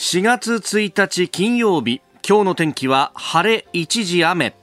[0.00, 4.54] 4月1日金曜日今日の天気は晴れ一時雨。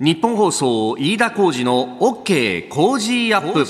[0.00, 3.66] ニッポン放送飯田浩司の OK コージーアップ。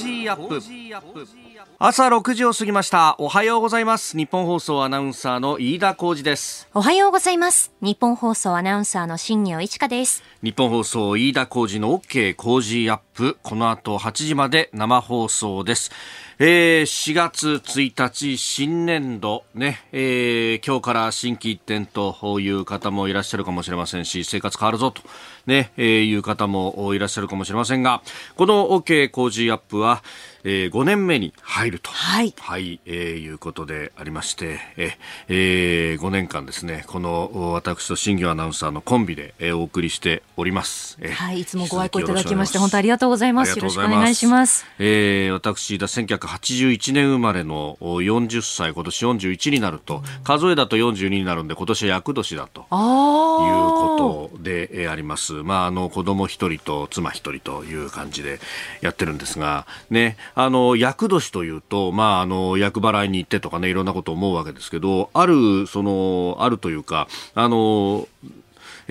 [1.83, 3.17] 朝6時を過ぎました。
[3.19, 4.15] おはようございます。
[4.15, 6.69] ニッポン放送アナウンサーの飯田浩司です。
[6.75, 7.73] おはようございます。
[7.81, 10.23] ニッポン放送アナウンサーの新行市佳です。
[10.43, 13.39] ニッポン放送飯田浩司の OK コージーアップ。
[13.43, 15.91] この後8時まで生放送です。
[16.39, 25.01] えー、4月1日新年度ね、えー、今日から新規一点という方もいらっしゃるかもしれませんし、生活変わるぞと。
[25.47, 28.03] ね、えー、いう方もいらっしゃるかもしれませんが、
[28.37, 30.03] この OK 工事アップは、
[30.45, 34.97] えー、5年目に入ると、はい、はい、えー、いうことでありまして、え
[35.29, 40.97] えー、5年間ですね、この私と新業アナウンサーのコンビで、えー、お送りしております。
[41.01, 43.57] えー、はい、いつもご愛顧いただきまして本当ありがとうございます。
[43.59, 44.67] よろしくお願いします。
[44.79, 55.35] えー、私だ1981年生まれの40歳、今年41になると、数えだと42になるんで今年は厄年だということで、えー、あります。
[55.35, 58.41] まああの子供一人と妻一人という感じで
[58.81, 60.17] やってるんですが、ね。
[60.35, 68.07] あの、厄年というと、まあ、あの、厄払いに行ってとかね、いろんなこと思うわけですけど、ある、その、あるというか、あの、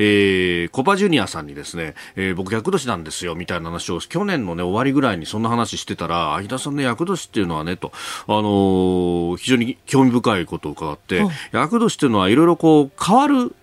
[0.01, 7.91] えー、コパジュニアさんにですね、えー、僕厄年なんですよ、みたいな話を、去年のね、終わりぐらいにそんな話してたら、相田さんの厄年っていうのはね、と、
[8.27, 13.55] あのー、非常に興味深いことを伺って、厄年っていうのはいろいろこう、変わる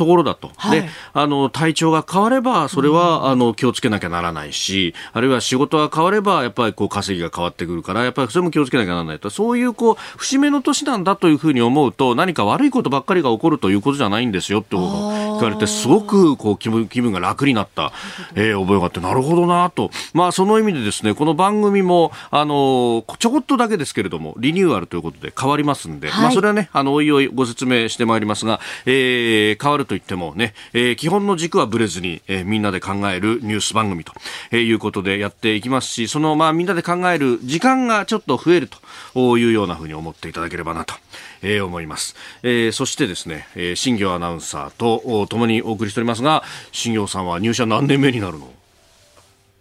[0.00, 9.28] ところだと、はい、であの体調が変わればそれは、うん、あの気をつけなきゃならないしあるいは仕事が変わればやっぱりこう稼ぎが変わってくるからやっぱりそれも気をつけなきゃならないと。
[9.28, 17.92] そういうこう節目の年なんだというふうに思うと何か悪いことばっかりが起こるということじゃないんですよって聞かれてすごくこう気分気分が楽になった、
[18.34, 34.12] えー、覚えがあってなるほどなと、まあ、その意味でですねこの番組もあのちょこっとだけですけれどもリニューアルということで変わりますんで、はい、まあ、それはねあのおいおいご説明してまいりますが、えー、変わるといってもね、えー、基本の軸はぶれずに、えー、みんなで考えるニュース番組と、
[34.52, 38.68] えー、いうことでやっていきますし、そのまあみんなで考える時間がちょっと増える
[39.14, 40.94] というようなふうに思っていただければなと。
[41.42, 48.52] えー、思います、えー、そしてですね、えー、新業アナウンサーと共にお送りしておりますが新業さんは入社何年目になるの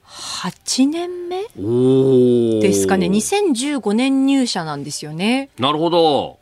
[0.06, 1.42] ？8年目？
[2.62, 3.08] ですかね。
[3.08, 5.50] 2015年入社なんですよね。
[5.58, 6.40] なるほど。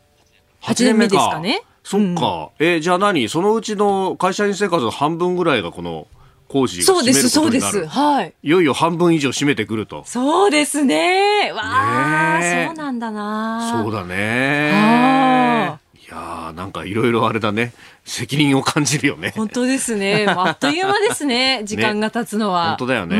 [0.62, 2.50] 8年目ですかねそっか。
[2.58, 3.30] うん、えじゃあ何？
[3.30, 6.06] そのうちの会社員生活の半分ぐらいがこの
[6.46, 7.86] 工事そうです、そうです。
[7.86, 8.34] はい。
[8.42, 10.02] いよいよ半分以上占めてくると。
[10.04, 11.50] そうですね。
[11.50, 13.82] わあ、そうなんだな。
[13.82, 15.78] そうだね。
[15.94, 17.72] いやなんかいろいろあれだね。
[18.04, 19.32] 責任を感じるよね。
[19.34, 20.26] 本当ですね。
[20.28, 21.62] あっという間ですね。
[21.64, 22.64] 時間が経つのは。
[22.64, 23.16] ね、本当だよね。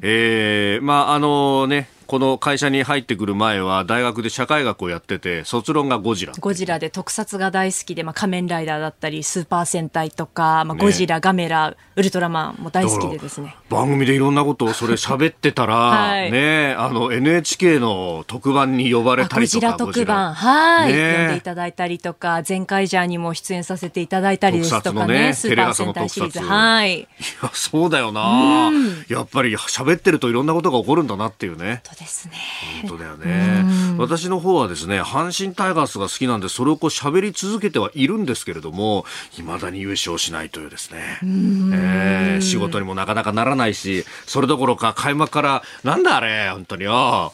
[0.00, 6.32] ええー、まあ、あのね、この会社に入ってくる前は大学で社会学をやってて卒論がゴジラ。
[6.38, 13.56] ゴジラで特撮が大好きで、まあ、仮面ライダーだったりスーパー戦隊とか、まあ、ゴジラ、ね、ガメラウルトラマンも大好きでですね。
[13.68, 20.34] 番組でいろんなことをそれ喋ってたら、 はい、ねあの NHK の特番に呼ばれたりとかゴジラ特番。
[20.34, 26.40] はい、ね、呼んでいただいたりとか前回ジャーにも出演させていただいたりですとかね、ね、スーパー戦隊シリーズ。
[26.40, 27.00] はい。
[27.00, 27.06] い
[27.42, 28.70] やそうだよな、
[29.08, 32.34] やっぱり喋ってるといろんなことが起こるんだなっていうねですね。
[32.82, 33.64] 本当だよね。
[33.98, 39.04] 私の方はですね阪神タイガースが好きなんでそれをこう喋り続けてはいるんですけれども
[39.38, 47.32] いまだに優勝しないというですね、えー、仕事にもなかなかならないしそれどころか開幕からなんだあれ本当によ。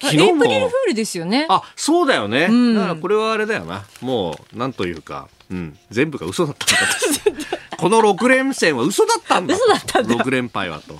[0.00, 0.44] 昨日も。
[0.44, 1.46] エイルフールですよね。
[1.48, 3.84] あそうだよね、だからこれはあれだよな。
[4.00, 6.66] もうなんというか、うん、全部が嘘だった
[7.30, 7.42] んだ
[7.82, 10.96] この6連戦は嘘だったんだ嘘だったんだ6連敗はと。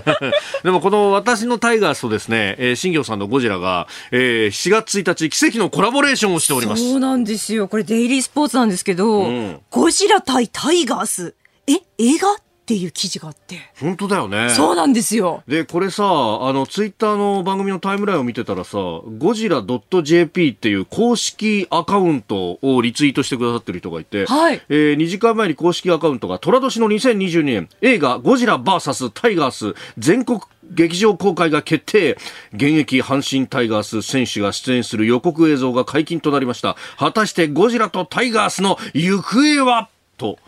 [0.64, 6.82] でもこの私のタイガースとですね、えー、新庄さんのゴジラが、えー、4月1日奇跡のコラボレーションをしております。
[6.82, 7.68] そうなんですよ。
[7.68, 11.34] これデイリースポーツなんですけど、うん、ゴジラ対タイガース。
[11.66, 12.34] え映画？
[12.72, 13.58] っていう記事があって。
[13.78, 14.48] 本当だよね。
[14.50, 15.42] そうなんですよ。
[15.46, 18.78] でこれさあのツイッターの番組のタイムラインを見てたらさ
[19.18, 19.62] ゴジラ
[20.02, 24.62] .jp っていう公式アカウントをリツイートしてくださってる人がいて、はい。
[24.70, 29.74] えー、2時間前に公式アカウントが寅年の2022年映画ゴジラ VS タイガース。
[29.98, 32.16] 全国劇場公開が決定。
[32.54, 36.76] 現役阪神タイガース選手が出演する予告映像が解禁となりました。
[36.98, 39.90] 果たしてゴジラとタイガースの行方は？
[40.16, 40.38] と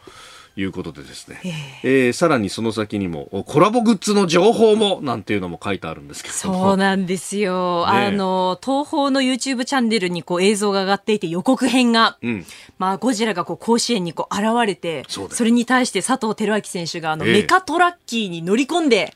[0.57, 6.35] いうことでですね、えー、えー、さらにその先にもコラボグッズの情報もなんていうのも書いてあるんですけど。
[6.35, 12.47] そうなんですよ、ね、あの東宝の YouTube チャンネルにこう映像が上がっていて予告編が、うん、
[12.79, 19.15] まあ、ゴジラがこう甲子園にこう現れてそれに対して佐藤輝明選手があの、メカトラッキーに乗り込んで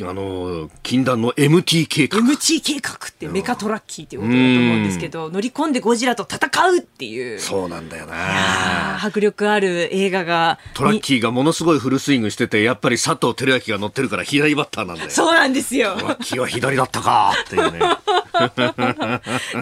[0.00, 2.18] あの、禁断の MT 計画。
[2.20, 7.38] MT 計画ってメカトラッキーっていうことだと思うんですけど、乗り込んでゴジラと戦うっていう。
[7.38, 9.04] そうなんだよな。
[9.04, 10.58] 迫力ある映画が。
[10.72, 15.10] トラッキーがものすごいフルスイングしてて、やっぱり佐藤輝明が乗ってるから左バッターなんだよ。
[15.10, 15.94] そうなんですよ。
[15.98, 17.78] トラッキーは左だったかっていうね。
[17.78, 17.98] が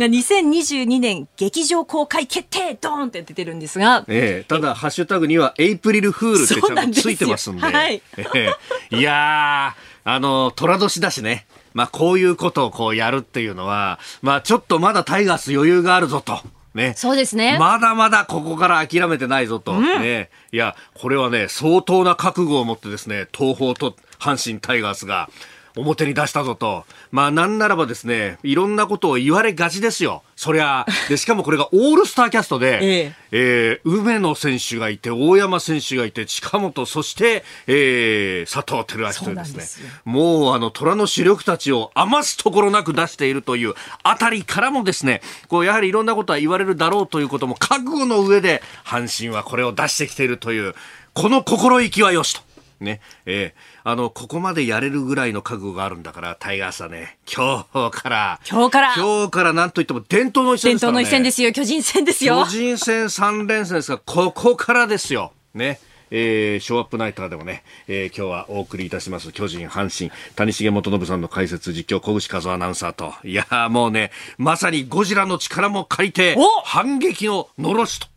[0.07, 4.05] 2022年劇場公開決定ドーンって出てるんですが。
[4.07, 7.63] ええ、ただ、ハッシュタグにはエイプリルフールってちゃんとついてますんで。
[7.63, 8.55] はい、え
[8.93, 9.91] え、いやー、
[10.21, 11.47] あの、虎年だしね。
[11.73, 16.41] まあ、こういうことをこうやるっていうのは、まあ、ちょっとまだタイガース余裕があるぞと。
[16.75, 16.93] ね。
[16.95, 17.57] そうですね。
[17.59, 19.73] まだまだここから諦めてないぞと。
[19.73, 20.29] うん、ね。
[20.53, 25.31] いや、これはね、相当な覚悟を持ってですね、東方と阪神タイガースが、
[25.77, 26.85] 表に出したぞと。
[27.11, 30.23] まあなんならばですね、いろんなことを言われがちですよ。
[30.37, 50.75] そりゃ、で、しかもこれがオールスターキャストで、 えええー、梅野選手がいて、大山選手がいて、近本、そして、えー、佐藤輝明というですね、もうあの、虎の主力たちを余すところなく出しているというあたりからもですね、こう、やはりいろんなことは言われるだろうということも覚悟の上で、阪神はこれを出してきているという、
[51.13, 52.51] この心意気はよしと。
[52.81, 60.99] ね、えー、あの、ここまでやれるぐらいの覚悟があるんだから、タイガースはね、今日から、今日から、今日からなんといっても伝統の一戦ですからね。
[60.99, 62.45] 伝統の一戦ですよ、巨人戦ですよ。
[62.45, 65.33] 巨人戦3連戦ですが、ここからですよ。
[65.55, 65.81] ね。
[66.11, 78.09] えー、ショーアップナイターでもね、えー、今日はお送りいたします、巨人、阪神、谷重元信さんの解説、実況、小口和アナウンサーと、いやもうね、まさにゴジラの力も借りて、反撃ののろしと。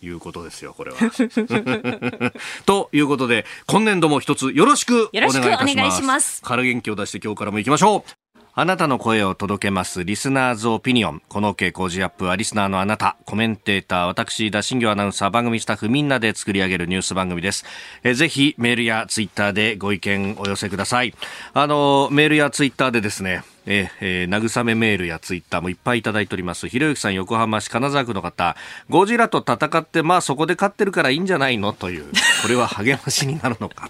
[0.00, 2.32] いうことですよ、これは。
[2.66, 6.02] ということで、今年度も一つよろしくお願いいたします。
[6.02, 6.42] します。
[6.42, 8.21] から元気を出して今日からも行きましょう。
[8.54, 11.22] あなたの声を届けますリスナーズオピニオン。
[11.26, 17.64] この傾向ジアップはリスナーのあなた、コメンテーター、私、田新業アナウンサー、番組スタッフみんなで作り上げるニュース番組です。
[18.04, 21.14] えぜひメールやツイッターでご意見お寄せください。
[21.54, 26.68] あの、メールやツイッターでですね、えー、慰めメールやツイッターもいっぱいいただいております。
[26.68, 28.54] ひろゆきさん、横浜市金沢区の方、
[28.90, 31.72] ゴジラと戦って、まあそこで勝ってるからいいんじゃないの？
[31.72, 32.04] という、
[32.42, 33.88] これは励ましになるのか。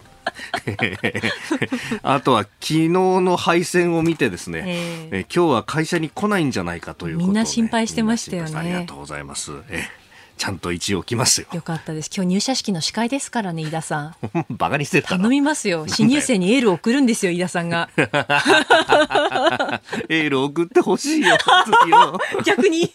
[2.03, 4.63] あとは昨日の敗戦を見てですね、
[5.11, 8.57] えー、今日は会社に来ないんじゃないかということを、ね、みんな心配してましたよね。
[8.57, 9.53] ありがとうございます。
[9.69, 10.02] えー
[10.43, 11.47] ちゃんと一応来ますよ。
[11.53, 12.11] よかったです。
[12.13, 14.17] 今日入社式の司会ですからね、井田さん。
[14.51, 15.11] バカにしてた。
[15.11, 15.87] 頼みますよ。
[15.87, 17.89] 新入生にエールを送るんですよ、井田さんが。
[17.97, 21.39] エール送ってほしいよ、
[22.45, 22.93] 逆に。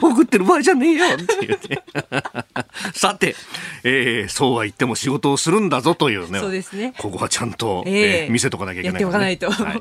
[0.00, 1.82] 送ってる場合じゃねえよって言って。
[2.94, 3.36] さて、
[3.84, 6.40] えー、そうは言っても仕事をするんだぞというね。
[6.40, 6.94] そうですね。
[6.96, 9.50] ここはちゃんと、えー、えー、見せとかなきゃいけない、ね、やっておかないと。
[9.50, 9.80] はい、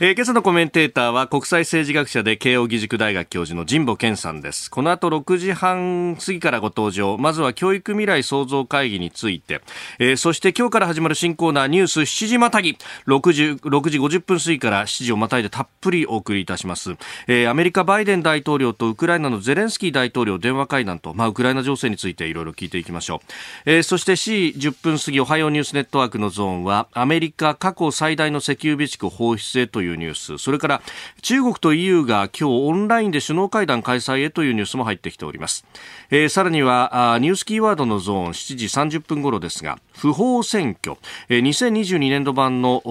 [0.00, 4.72] えー、今朝のコメンテーターは国際政治学者で慶應義塾大学教授の神保健さんです。
[4.72, 7.16] この後6時半過ぎからご登場。
[7.18, 9.60] まずは教育未来創造会議について、
[9.98, 12.76] えー、そして今日から始まる新コーナーニュース7時またぎ。
[13.06, 16.96] 6時 ,6 時50分過ぎから7時をまたいでたっぷりお送りいたします、
[17.26, 23.20] えー、アメリカバイデン大統領とウクライナのゼレンスキー大統領電話会談と、まあ、ウクライナ情勢についていろいろ聞いていきましょう、
[23.66, 30.38] えー、そして7時10分過ぎおはようニュースネットワークのゾーンはアメリカ過去最大の石油備蓄放出へというニュース。
[30.38, 30.82] それから
[31.22, 35.64] 中国と EU が今日オンラインで首脳会談開催へというニュースも入ってきております、
[36.10, 38.66] えー、さらにはニュースキーワードのゾーン7時
[38.98, 40.98] 30分頃ですが不法占拠、
[41.28, 42.82] えー、2022年度版の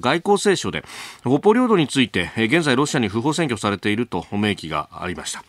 [0.00, 0.84] 外交青書で
[1.22, 5.44] 北方領土について、えー、現在ロシアに不法占拠されていると明記がありました、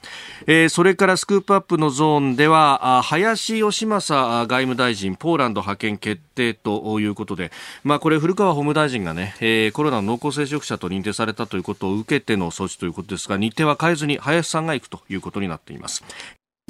[0.48, 7.52] えー、それからスクープアップのゾーンでは林芳正外務大臣ポーランド派遣決定ということで、
[7.84, 16.04] まあ、これ古川法務大臣がね、えー、コロナの濃厚接触者と認定されたということを受けての措置ということですが日程は変えずに林さんが行くということになっています。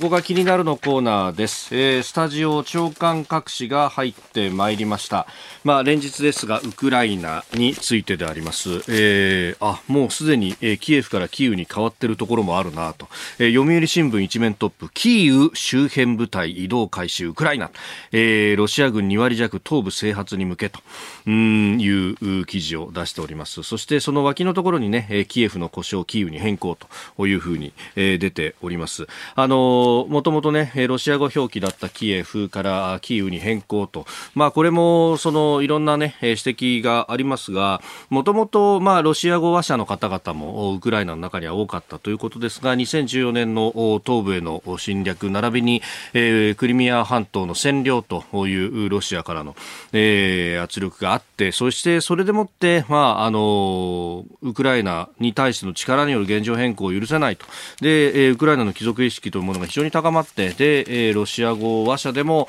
[0.02, 5.28] ここが気になるのコーナーです、えー、スタジオ長官各紙が入ってまいりました、
[5.64, 17.70] まあ、連日ですがウクライナについてであります、えー、あもうすでに、えー、キエフからキーウに変わっているところもあるなと、えー、読売新聞一面トップキーウ周辺部隊移動開始ウクライナ、
[18.12, 20.80] えー、ロシア軍2割弱東部制圧に向けと。
[21.28, 23.64] うんいう記事を出しております。
[23.64, 26.78] そしてその脇のところにねキエフの故障キーウに変更
[27.18, 29.08] というふうに、えー、出ております。
[29.36, 34.06] あのもともとね、ロシア語表記だったキエフからキーウに変更と、
[34.36, 43.72] まあこれもそのいろんなね、指摘がありますが、もともとまあロシア語話者の方々もウクライナの中には多かったということですが、2014年の
[44.06, 45.82] 東部への侵略、並びに、
[46.14, 49.56] クリミア半島の占領というロシアからの、
[49.94, 57.46] えー、圧力があって、そしてそれでもって、まああの、ウクライナに対しての力による現状変更を許せないと。
[57.82, 62.48] で、ウクライナの貴族意識というものが非常常に高まってで、えー、ロシア語話者でも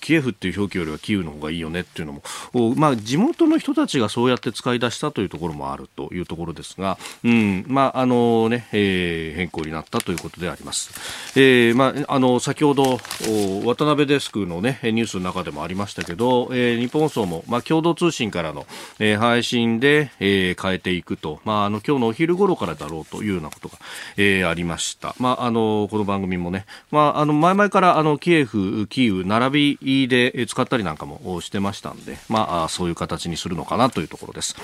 [0.00, 2.22] キエフっていう表記よりはキーウの方がいいよねっていうのも
[2.76, 10.90] まあ、地元の人たちがそうやって使い出したというところもあるというところですが、うんまああのねえー、変更になったということであります。
[11.38, 12.98] えーまあ、あの先ほど
[13.64, 18.66] 渡辺デスクの、ね、ニュースの中でもありましたけど、えー、日本放送も、まあ、共同通信からの、
[18.98, 23.78] えー、配信で、えー、変えていくと、まあ、あの今日のお昼頃からだろうというようなことが、
[24.16, 25.14] えー、ありました。
[25.18, 34.56] まあ、あのこの番組もね、まあ、あの前々からあのキエフ、キーウ並びで使ったりなんかもしてましたんで、まあ、そういう形にするのかなというところです。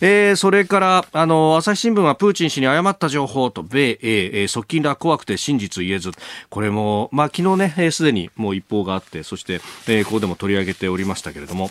[0.00, 6.12] えー、それからあの朝日新聞はプーチン氏に誤った情報と米英、側近ら怖くて真実言えず。
[6.48, 11.70] これも、まあ、昨日ねすで、にもう一報があってそして、えー、ここでも取り上げておりましたけれども。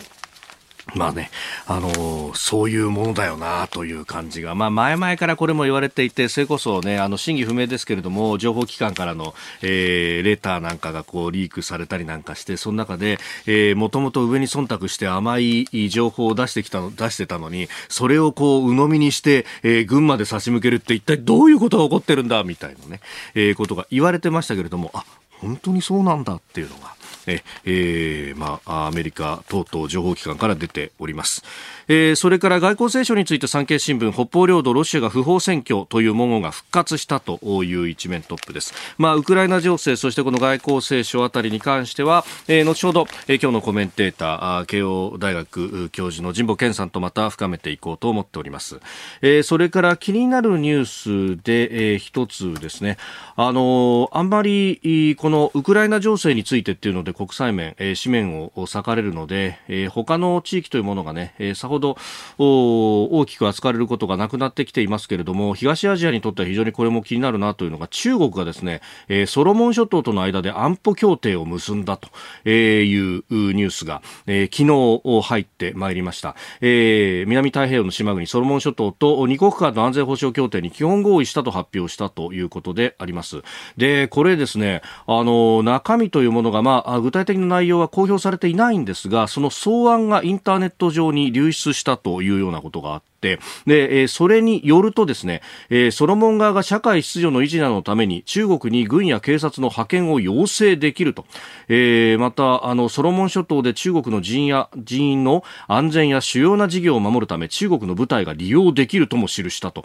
[0.94, 1.30] まあね、
[1.66, 23.00] あのー、そういうものだよなという感じが、まあ、前々からこれも言われていて、それこそね、あの、真偽不明ですけれども、情報機関からの、えー、レターなんかがこう、リークされたりなんかして、その中で、えー、もともと上に忖度して甘い情報を出してきたの、出してたのに、それをこう、鵜呑みにして、えー、群馬で差し向けるって一体どういうことが起こってるんだ、みたいなね、
[23.34, 25.04] えー、ことが言われてましたけれども、あ、
[25.40, 26.94] 本当にそうなんだっていうのが、
[27.26, 31.42] ええー、まあ、アメリカ等々情報機関から出ております。
[31.88, 38.74] えー、それから外交青書について産経新聞北方領土ロシアが不法占拠という文言が復活したという一面トップです。
[38.96, 48.80] まあ、ウクライナ情勢そしてこの外交青書あたりに関しては、えー、後ほど、えー、今日のコメンテーター慶応大学教授の神保健さんとまた深めていこうと思っております。
[49.20, 52.98] えー、それから気になるニュースで、えー、一つですね、
[53.34, 61.96] あのー、あんまりこのウクライナ情勢についてっていうので国際面、えー、紙面を割かれるので、えー、他の地域というものがね、えー、さほど
[62.38, 72.08] 大きく扱われることがなくなってきていますけれども東アジアにとっては非常にこれも気になるなというのが中国がですね、えー、ソロモン諸島との間で安保協定を結んだと
[72.48, 83.42] いうニュースが、えー、昨日入ってまいりました、えー、南太平洋の島国ソロモン諸島と二国間の安全保障協定に基本合意したと発表したということであります。
[83.76, 101.26] でこれですねあの中身というものが、まあ、具体的な内容は公表されていないんですがその草案がインターネット上に流出したというようなことがあって、で、えそれによるとですね、えソロモン側が社会秩序の維持などのために中国に軍や警察の派遣を要請できると。
[101.68, 109.84] えー、また、あの、ソロモン諸島で中国の人や、人員の安全や主要な事業を守るため中国の部隊が利用できるとも記したと。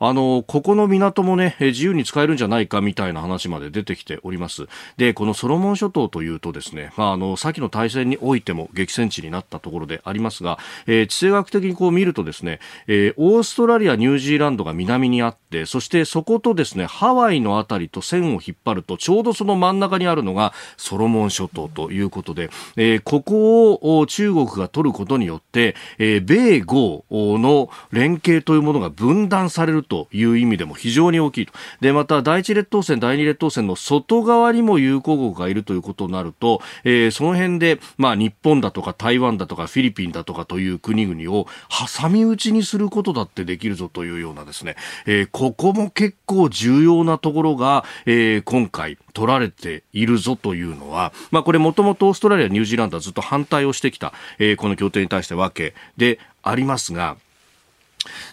[0.00, 4.66] あの、ここの港もね、自由に使えるんじゃないかみたいな話まで出てきております。
[4.96, 31.52] で、このソロモン諸島というとですね、まあ、あの、先の大戦においても激戦地になったところでありますが、えー、地政学的にこう見るとですね、えー、オーストラリア、ニュージーランドが南にあって、そしてそことですね、ハワイのあたりと線を引っ張ると、ちょうどその真ん中にあるのがソロモン諸島ということで、えー、ここを中国が取ることによって、えー、米豪の連携というものが分断されるという意味でも非常に大きいと。
[31.80, 44.76] で、また第一列島線、第二列島線の外側にも友好国がいるということになると、えー、その辺で、まあ日本だとか台湾だとかフィリピンだとかという国々を挟み撃ちにすることだってできるぞというようなですね、
[45.06, 57.16] えー、ここも結構重要なところが、えー、今回取られているぞというのは、まあこれもともとオーストラリア、ニュージーランドはずっと反対をしてきた、えー、この協定に対してわけでありますが、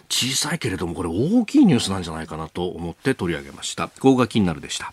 [0.08, 3.88] 小さいけれどもこれ大きいニュースなんじゃないかなと思って取り上げました。
[3.88, 4.92] ここが気になるでした。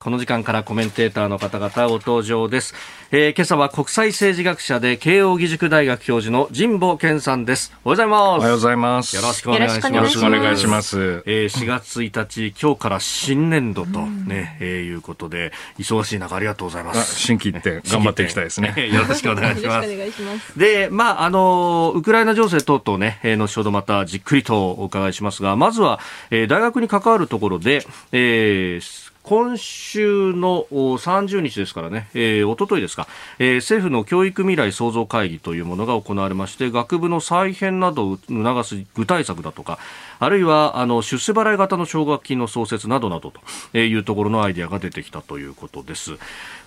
[0.00, 2.72] この時間からコメンテーターの方々ご登場です、
[3.10, 7.72] えー、今朝は国際政治学者で慶應義塾大学教授の神保健さんです。
[7.84, 8.38] おはようございます。
[8.38, 9.16] おはようございます。
[9.16, 9.92] よろしくお願いします。
[9.92, 11.24] よろしくお願いします。
[11.26, 17.18] えー、4月1日今日から新年度とね、うえー、いうことで忙しい中ありがとうございます。
[17.18, 18.90] 新規って頑張っていきたいですね。
[18.94, 20.56] よろしくお願いします。
[20.56, 25.98] でまああのウクライナ情勢等々ね、えー、後ほどまたじっくりとお伺いしますがまずは、
[26.30, 33.06] えー、大学に関わるところで、えー今週の30日ですからね、えー、おとといですか、
[33.38, 39.78] えー、政府の教育未来創造会議というものが行われまして、学部の再編などを促す具体策だとか、
[40.18, 43.30] あるいはあの出世払い型の奨学金の創設などなど
[43.72, 46.12] というところのアイデアが出てきたということです。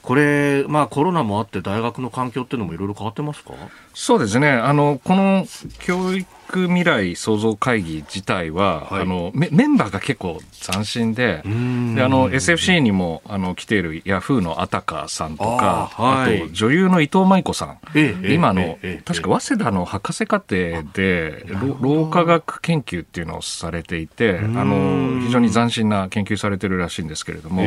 [0.02, 3.54] これ、まあ、コロナもあって大学の環境っていうのもいろいろ変わってますか？
[3.94, 4.50] そうですね。
[4.50, 5.46] あのこの
[5.80, 11.50] 教育育未来創造会議自体は、はい、あのメメンバーが結構斬新でで
[12.04, 21.46] あの SFC にもあの来ているヤフーのあたかさんとかあはい、あと女優の伊藤舞子さん、ええ、今の、え、確か早稲田の博士課程で
[21.80, 27.64] 老化学研究っていうのをされていてあの非常に斬新な研究されてるらしいんですけれども、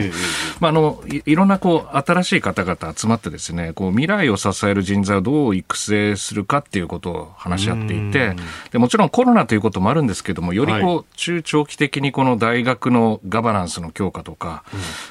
[0.60, 8.34] まあ、あのいいろんなこう新しい方々集まってですねこう未来を支える人材をどう育成するかっていうことを話し合っていて
[8.70, 14.64] でもちろんコロナということもあるんですけどもよりこう中長期的にこの大学のガバナンスの強化とか、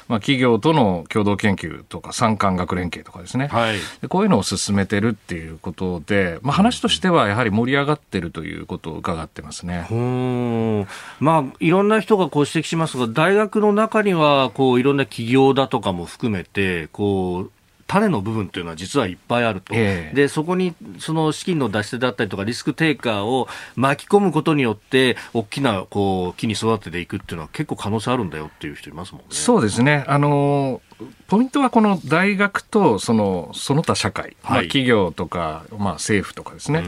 [0.08, 3.76] まあ、企業との共同研究とか産官学連携とかですね、はい、
[4.08, 9.86] こういうのを進めてるっていうことで、まあ、話としてはやはり盛り上がってるということを伺ってますね。
[11.20, 17.03] まあ、いろんな人がこう指摘しますが大学の中にはこういろんな企業だとかも含めてこう
[17.86, 23.46] 種の部分というのは実はいっぱいあると、えー、でそこにその資金の出し手だったりとかリスクテイカーを
[23.76, 29.26] 巻き込むことによって大きなこう木に育てていくっていうのは結構可能性あるんだよっていう人いますもんね。
[29.30, 30.04] そうですね。
[30.08, 30.80] あの
[31.26, 36.84] ポイントはこの大学とそのその他社会、はい、まあ、企業とか、まあ、政府とかですね。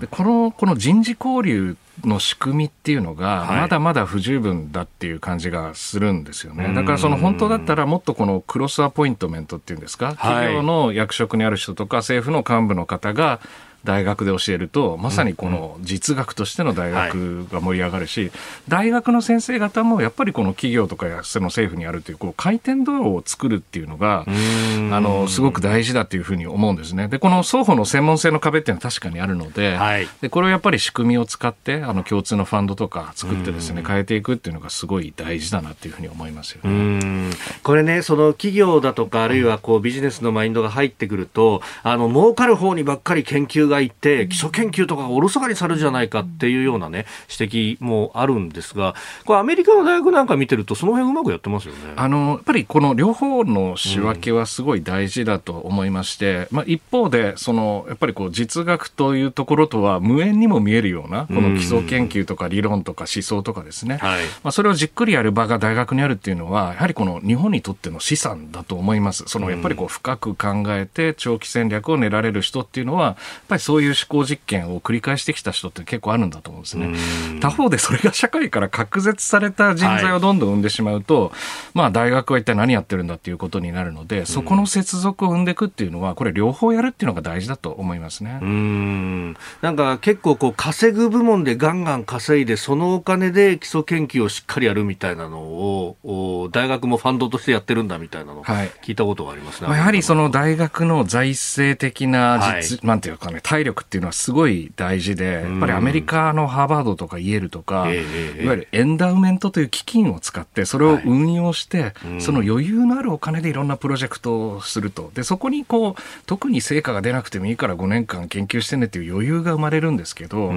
[0.00, 6.74] でこのこの人事交流の仕組みっていうのが、まだまだ不十分だっていう感じがするんですよね。
[6.74, 13.40] だからその本当だったらもっとこのクロスアポイントメントっていうんですか、企業の役職にある人とか政府の幹部の方が
[13.84, 18.30] 大学で教えるとまさにこの実学としての大学が盛り上がるし、
[18.68, 27.08] 大学の先生方もやっぱりこの企業とかその政府にあるというこう回転道路を作るっていうのがあのすごく大事だというふうに思うんですね。
[27.08, 37.30] でこの双方の専門性の壁っていうのは確かにあるのではい、でこれをやっぱり仕組みを使ってあの共通のファンドとか作ってですね変えていくっていうのがすごい大事だなっていうふうに思いますよね。
[37.62, 51.94] これねその企業だとかあるいはこうビジネスのマインドが入ってくるとあの儲かる方にばっかり研究がいって基礎研究とかがおろそかにされるじゃないかっていうようなね指摘もあるんですがこれアメリカの大学なんか見てるとその辺うまくやってますよね。
[51.96, 69.24] あのやっぱりこの両方の仕分けはすごい大事だと思いまして、うん、まあ、一方でそのやっぱりこう実学というところとは無縁にも見えるようなこの基礎研究とか理論とか思想とかですね、はい、まあ、それをじっくりやる場が大学にあるっていうのはやはりこの日本にとっての資産だと思います。
[69.26, 73.16] そのやっぱりこう深く考えて長期戦略を練られる人っていうのはやっ
[73.48, 76.94] ぱりそういう思考実験を繰り返してきた人って結構あるんだと思うんですね。
[77.40, 81.32] 他方でそれが社会から隔絶された人材をどんどん生んでしまうと、はい、
[81.72, 88.38] まあ大学は一体何やってるんだっていうことになるので、そこの接続を生んでいくっていうのは、これ両方やるっていうのが大事だと思いますね。
[88.42, 89.36] うん。
[89.62, 99.68] なんか結構こう稼ぐ部門でガンガン稼いで、そのお金で基礎研究をしっかりやるみたいなのを、大学もファンドとしてやってるんだみたいなの、聞いたことがありますね。
[99.68, 107.98] まあ、やはりその大学の財政的な実、はい、なんていうかね、体力っていうのはすごい大事で、やっぱりアメリカのハーバードとかイェールとか、い
[108.46, 115.12] わゆるエンダウメントという基金を使って、それを運用して、その余裕のあるお金でいろんなプロジェクトをすると。
[115.14, 120.52] で、そこにこう、特に成果が出なくてもいいから5年間研究してねっていう余裕が生まれるんですけど、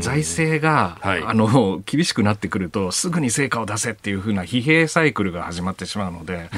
[0.00, 6.50] 財政が、あの、厳しくなってくると、すぐに成果を出せっていうふうな疲弊サイクルが始まってしまうので、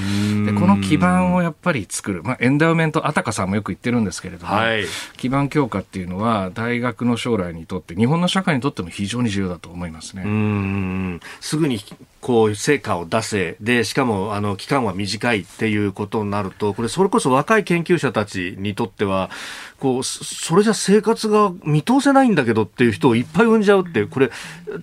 [0.46, 2.22] でこの基盤をやっぱり作る。
[2.22, 4.86] まあ、エンダウメント、あたかさんもよく言ってるんですけれども、はい、
[5.18, 10.22] 基盤強化っていうのは、大学の将来にとって、日本の社会にとっても非常に重要だと思いますね。
[10.24, 11.78] うんすぐに
[12.24, 19.28] こう成果を出せでしかもあの期間は短いっていうことになるとこれそれこそ若い研究者たちにとっては
[19.78, 24.30] こうそれじゃ生活が見通せないんだけどっていう人をいっぱい生んじゃうってこれ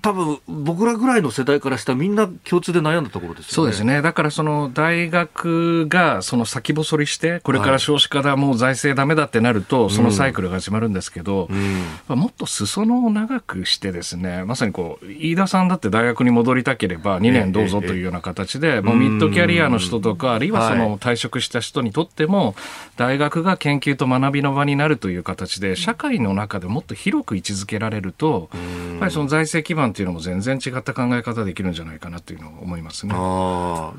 [0.04, 3.54] 多分僕らぐらいの世代からしたらみんな共通で悩んだところですよね。
[3.54, 4.04] そうですね。
[4.04, 22.56] だからその大学がその先細りしてこれから少子化だ、はい、もう財政だめだってなるとそのサイクルが始まるんですけど、うん、もっと裾野を長くしてですねまさにこう飯田さんだって大学に戻りたければ2年どうぞというような形で、もうミッドキャリアの人とかあるいはその退職した人にとっても
[22.98, 33.16] 大学が研究と学びの場になるという形で社会の中でもっと広く位置づけられるとやっぱりその財政基盤っていうのも全然違った考え方できるんじゃないかなというのを思いますね。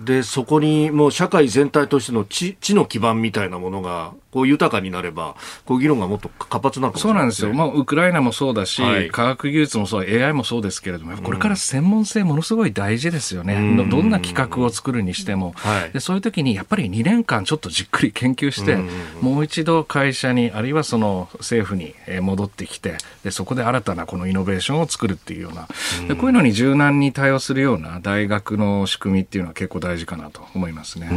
[0.04, 7.70] でそこにもう社会全体としての知知の基盤みたいなものがこう豊かになれば、こう議論がもっと活発なるかもしれない、ね、そうなんですよ。
[7.70, 13.54] まあ、ウクライナもそうだし、はい、科学技術もそう、AI もそうですけれども、これから専門性ものすごい大事ですよね。
[13.54, 16.00] うん、どんな企画を作るにしても、はい、で。
[16.00, 18.78] そういう時にやっぱり2年間ちょっとじっくり研究して、
[19.20, 25.68] もう一度会社に、あるいはその政府に戻ってきて、でそこで新たなこのイノベーションを作るっていうような、
[26.08, 31.08] でこういうのに柔軟に対応するような大学の仕組みっていうのは結構大事かなと思いますね。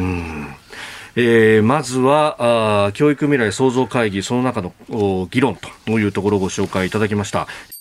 [1.18, 4.74] えー、まずはあ教育未来創造会議その中の
[5.32, 7.48] 議論というところをご紹介いただきました。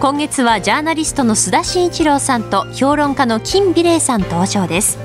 [0.00, 4.98] 今月はジャーナリストの須田慎一郎さんと評論家の金美齢さん登場です。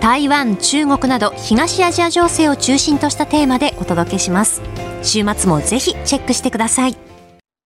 [0.00, 4.60] 台湾中国など東アジア情勢を中心としたテーマでお届けします。
[5.04, 7.03] 週末もぜひチェックしてください。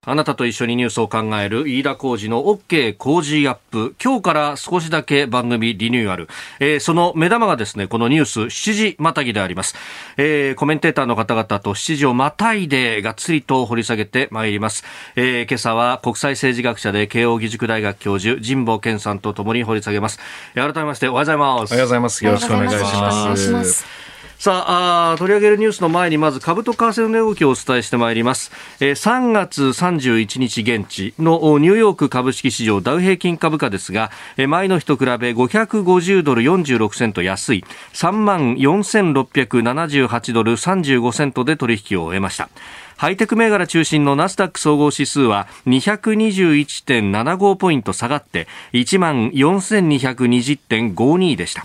[0.09, 3.95] あなたと一緒にニュースを考える飯田浩二の OK 工事アップ。
[4.03, 6.29] 今日から少しだけ番組リニューアル。
[6.61, 9.75] えー、その目玉がですね、このニュース7時またぎであります。
[10.17, 14.83] えー、コメンテーターの方々と7時をまたいでがっつりと掘り下げてまいります。
[15.15, 20.19] えー、今朝は国際政治学者で慶應義塾大学教授、神保健さんとともに掘り下げます。
[20.55, 21.73] 改めましておはようございます。
[21.73, 22.25] おはようございます。
[22.25, 23.98] よろしくお願いします。
[24.39, 37.65] さあ取り上げるニュースの前にまず株と為替の値動きをお伝えしてまいります、えー、3月31日現地のニューヨーク株式市場ダウ平均株価ですが、えー、前の日と比べ550ドル46セント安い。
[37.95, 42.49] 3万4678ドル35セントで取引を終えました。
[42.97, 51.65] ハイテク銘柄中心のナスダック総合指数は221.75ポイント下がって1万4220.52でした。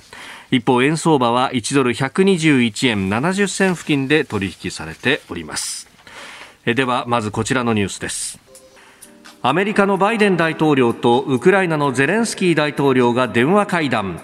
[0.54, 5.89] 一方円相場は1ドル121円70銭付近で取引されております。
[6.63, 8.39] ではまずこちらのニュースです。
[9.42, 14.22] アメリカのバイデン大統領とウクライナのゼレンスキー大統領が電話会談。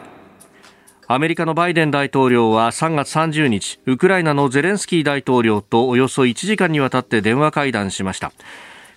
[1.07, 8.31] アメリカのバイデン大統領は3月30日ウクライナのゼレンスキー大統領とおよそ1時間にわたって電話会談しました。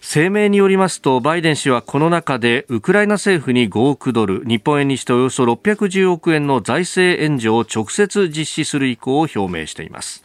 [0.05, 10.25] 声明によりますとバイデン氏はこの中でウクライナ政府に5億ドル日本円にしておよそ610億円の財政援助を直接実施する意向を表明しています。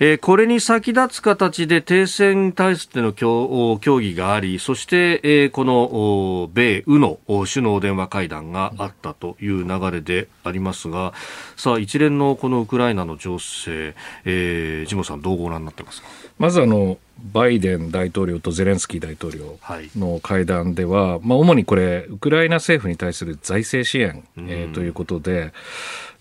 [0.00, 11.14] え、これに先立つ形で停戦に対しての協議があり、そして、え、この米ウの首脳電話会談があったという流れでありますが、
[11.56, 16.27] さあ、一連のこのウクライナの情勢、えー、ジモさん、どうご覧になってますか？
[16.38, 16.98] まずあの、
[17.32, 19.58] バイデン大統領とゼレンスキー大統領
[19.96, 25.52] の会談では、はい、まあ、主にこれ、ウクライナ政府に対する財政支援、えー、ということで、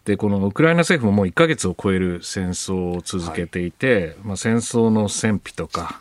[0.05, 5.99] でこのウクライナ政府ももう1か月を超える戦争を続けていて、はい、まあ、戦争の戦費とか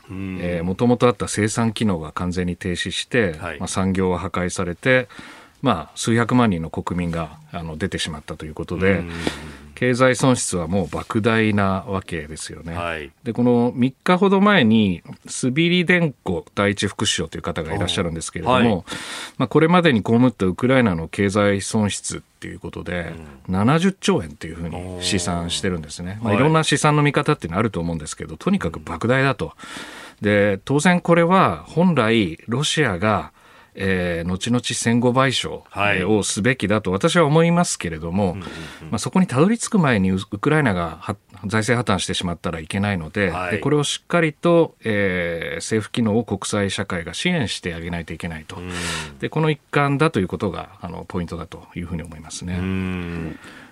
[0.63, 5.09] もともとあった生産機能が完全に停止して、はい、まあ、産業は破壊されて、
[5.61, 9.03] まあ、数百万人の国民があの出てしまったということで。
[9.77, 12.75] 経済損失はもう莫大なわけですよね。
[12.75, 18.85] はい、で、この3日ほど前に、スビリデンコ第一副首相という方がいらっしゃるんですけれども、はい、
[19.37, 23.13] まあ、これまでに被ったウクライナの経済損失っていうことで、
[23.51, 26.19] 70兆円っていうふうに試算してるんですね。
[26.23, 29.53] まあ、いろんな試算の見方っていうのはあると思うんですけど、とにかく莫大だと。
[30.23, 33.31] で、当然これは本来ロシアが
[33.77, 38.37] えー、後々戦後賠償、はい、をすべきだと私は思いますけれども、
[38.91, 48.57] まあ、そこにたどり着く前にウクライナが財政破綻してしまったらいけないのではい、でこれをしっかりと、えー、政府機能を国際社会が支援してあげないといけないと、
[49.21, 52.59] でこの一環だということがあのポイントだというふうに思いますね。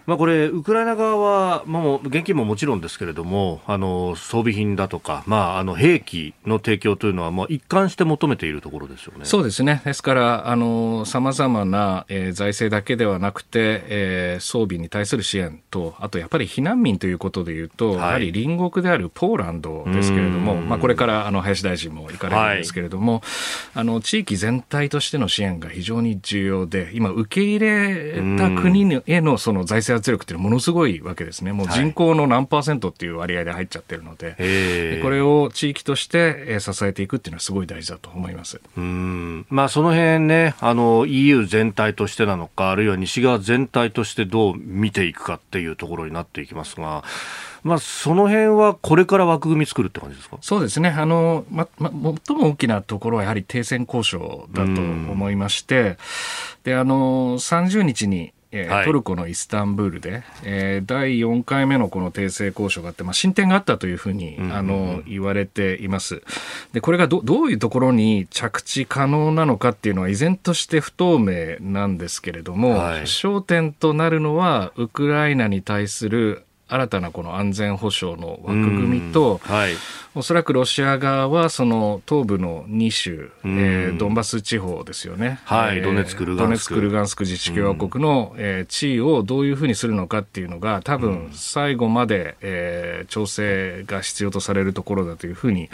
[0.07, 9.25] まあ、これ、ウクライナ側は、もう現金ももちろんですけれども、あの装備品だとか、まあ、あの兵器の提供というのは、まあ、一貫して求めているところですよね。
[9.25, 10.45] そうですね、ですから
[11.07, 23.23] さまざまな、えー、財政だけではなくて、えー、装備に対する支援と、あとやっぱり避難民ということでいうと、はい、やはり隣国であるポーランドですけれども、まあ、これからあの林大臣も行かれるんですけれども、はい、
[23.75, 31.53] あの地域全体としての支援が非常に重要で、今、受け入れた国へのその財政圧力っていうのはものすごいわけですね。
[31.53, 38.61] もう人口の何パーセントっていう割合で入っちゃってるので、はい、これを地域として支えていくっていうのはすごい大事だと思います。
[38.77, 39.47] うん。
[39.49, 47.05] まあその辺ね、あの EU 全体としてなのか、あるいは西側全体としてどう見ていくかっていうところになっていきますが、
[47.63, 50.37] まあ、その辺はこれから枠組み作るって感じですか？
[50.43, 50.91] そうですね。
[50.91, 51.91] あの、ま、ま、
[52.27, 55.97] 最も大きなところはやはり停戦交渉だと思いまして、
[56.65, 66.23] で、あの、30日にえー、トルコのイスタンブールで、えー、第4回目のこの停戦交渉があって、まあ、進展があったというふうに、あの言われています。
[66.73, 79.75] でこれがどどういうところに着地可能なのかっていうのは依然として不透明なんですけれども、はい、焦点となるのはウクライナに対する新たなこの安全保障の枠組みと、はい、
[80.15, 86.81] おそらくロシア側はその東部の2州、えー、ドンバス地方ですよね、はい、えー、ドネツクルガンスク。
[86.81, 95.69] ルガンスク自治共和国の、えー、地位をどういうふうにするのかっていうのが多分最後まで、えー、調整が必要とされるところだというふうに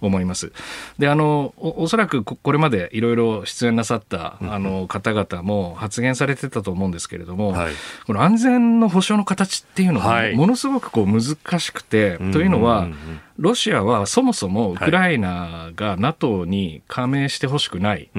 [0.00, 0.52] 思います。
[0.98, 7.72] で、あの、おそらくこれまでいろいろ出演なさったあの方々も発言されてたと思うんですけれども、はい、
[8.06, 12.88] この安全の保障の形っていうのがものすごくこう難しくて、はい、というのは、
[13.36, 18.10] ロシアはそもそもウクライナが NATO に加盟してほしくない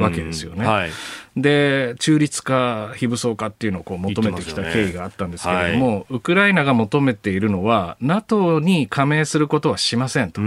[0.00, 0.66] わけですよね。
[0.66, 0.90] はい、
[1.36, 10.40] で、中立化、非武装化っていうのをこう求めてきた経緯があったんですけれども、ねはい、ウクライナが求めているのは、NATO に加盟することはしませんと。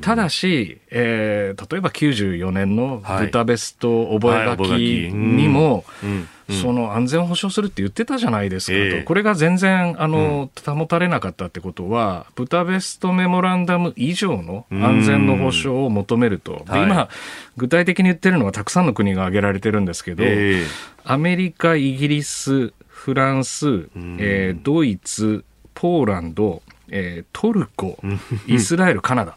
[0.00, 17.08] ただし、えー、例えば94年のブタベスト覚書にも、はいその安全を保障するって言ってたじゃないですかと、えー、これが全然あの、保たれなかったってことは、ブタベストメモランダム以上の安全の保障を求めると、はい、今、
[17.56, 20.66] 具体的に言ってるのはたくさんの国が挙げられてるんですけど、えー、
[21.04, 27.98] アメリカ、イギリス、フランス、えー、ドイツ、ポーランド、えー、トルコ、
[28.46, 29.36] イスラエル、カナダ。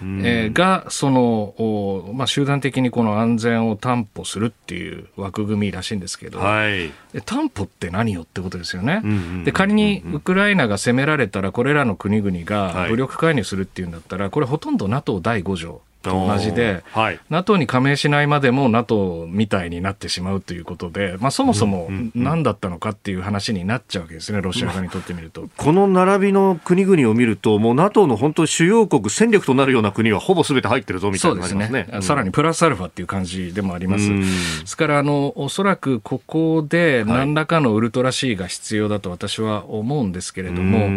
[0.00, 6.90] えー、が、その、まあ、集団的にこの安全を担保するっていう枠組みらしいんですけど、はい、
[7.24, 9.02] 担保って何よってことですよね。
[9.44, 15.80] で、仮にウクライナが攻められたら、これらの国々が武力介入するっていうんだったら、これほとんど NATO 第5条。
[16.10, 25.48] と同じで、はい、NATO に加盟しないまでも NATO みたいになってしまうということで、まあ、そもそも何だったのかっていう話になっちゃうわけですね、ロシア側にとってみると。
[25.56, 31.86] この並びの国々を見ると、もう NATO の本当、主要国、戦力となるような国はほぼすべて入ってるぞみたいな感じですね。
[31.88, 34.08] すねさらにプラスアルファっていう感じでもあります。
[34.08, 34.24] で
[34.66, 40.88] すからあの、おそらくここで何らかのウルトラ C が必要だと私は思うんですけれども、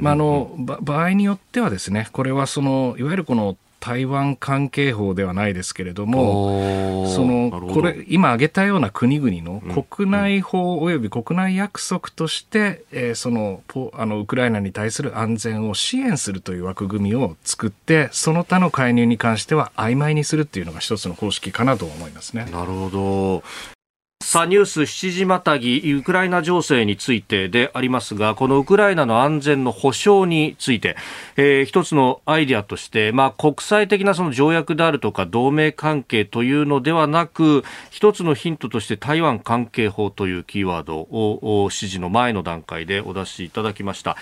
[0.00, 13.62] まあ、あの場合によってはですね、これはそのいわゆるこの台湾関係法ではないですけれども、そのこれ今挙げたような国々の国内法及び国内約束として、うん、えー、その
[13.94, 22.46] あのウクライナに対する安全を支援するという枠組みを作って、その他の介入に関しては曖昧にするっていうのが一つの方式かなと思いますね。
[22.50, 23.77] なるほど。
[24.20, 30.96] さあニュース7時またぎウクライナ情勢についてでありますがこのウクライナの安全の保障について、
[31.36, 44.18] えー、一つのアイディアとして、まあ、国際的なその条約であるとか同盟関係というのではなく一つのヒントとして台湾関係法というキーワードを指示の前の段階でお出しいただきました。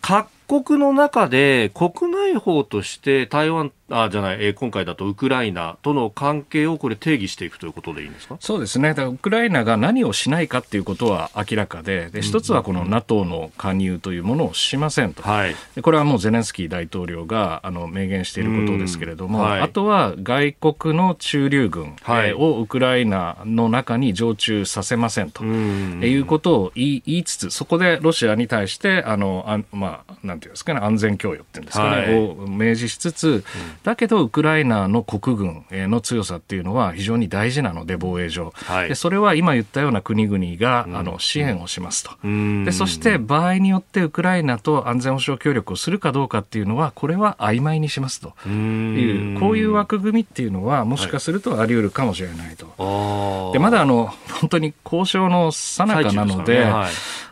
[0.00, 8.36] 各国の中で国内法として台湾あじゃない、えー、今回だとウクライナとの関係をこれ定義していくということでいいんですか？
[8.40, 33.44] そうですね、だからウクライナが何をしないかということは明らかで、で一つはこの NATO の加入というものをしませんと、はい、これはもうゼレンスキー大統領があの明言していることですけれども、はい、あとは外国の駐留軍、はい、をウクライナの中に常駐させませんということを言いつつ、そこでロシアに対して、あのあまあ、なんていうんですかね、安全供与っていうんですかね、を明示しつつ、
[33.82, 38.52] だけどウクライナの国軍の強さっていうのは非常に大事なので、防衛上。
[38.88, 42.10] でそれは今言ったような国々が、あの支援をしますと。
[42.64, 48.34] でそして場合によってウクライナと安全保障協力をするかどうかっていうのは、これは曖昧にしますと。
[48.46, 52.66] いう、こういう枠組みっていうのは、もしかするとあり得るかもしれないと。
[52.76, 56.66] はい、でまだあの本当に交渉の最中なので、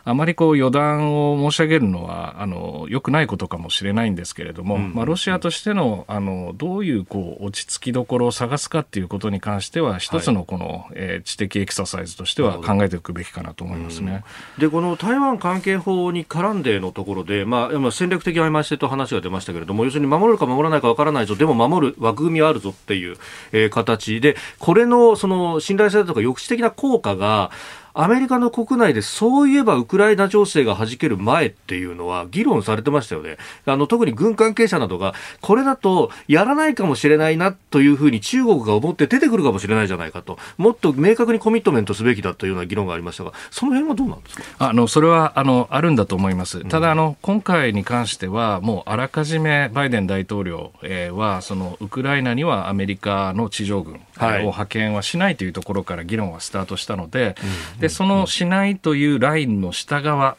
[0.07, 14.23] あまりこう予断を申し上げるのはあのよくないことかもしれないんですけれども、まあ、ロシアとしてのあのどういうこう落ち着きどころを探すかっていうことに関しては一つのこの、はい、えー、知的エクササイズとしては考えておくべきかなと思いますね、
[14.55, 23.17] うん、でこの台湾関係法に絡んでのところで、まあ、戦略的曖昧性と話が出ましたけれども要するに守るか守らないかわからないぞでも守る枠組みはあるぞっていう、
[23.51, 27.51] えー、形でこれのその信頼性とか抑止的な効果が
[27.95, 33.37] アメリカの国内でそういえばウクライナ情勢が弾ける前っていうのは議論されてましたよね。
[33.65, 44.43] あの特に軍関係者などがこれだとやらないかもしれないなというふうに中国が思って出てくるかもしれないじゃないかともっと明確にコミットメントすべきだというような議論がありましたがその辺はどうなんですか？
[44.59, 46.65] あのそれはあのあるんだと思います。
[46.65, 50.73] ただあの今回に関してはもうあらかじめバイデン大統領
[51.13, 57.35] はそのウクライナにはアメリカの地上軍を派遣はしないというところから議論はスタートしたので、
[57.79, 60.37] でそのしないというラインの下側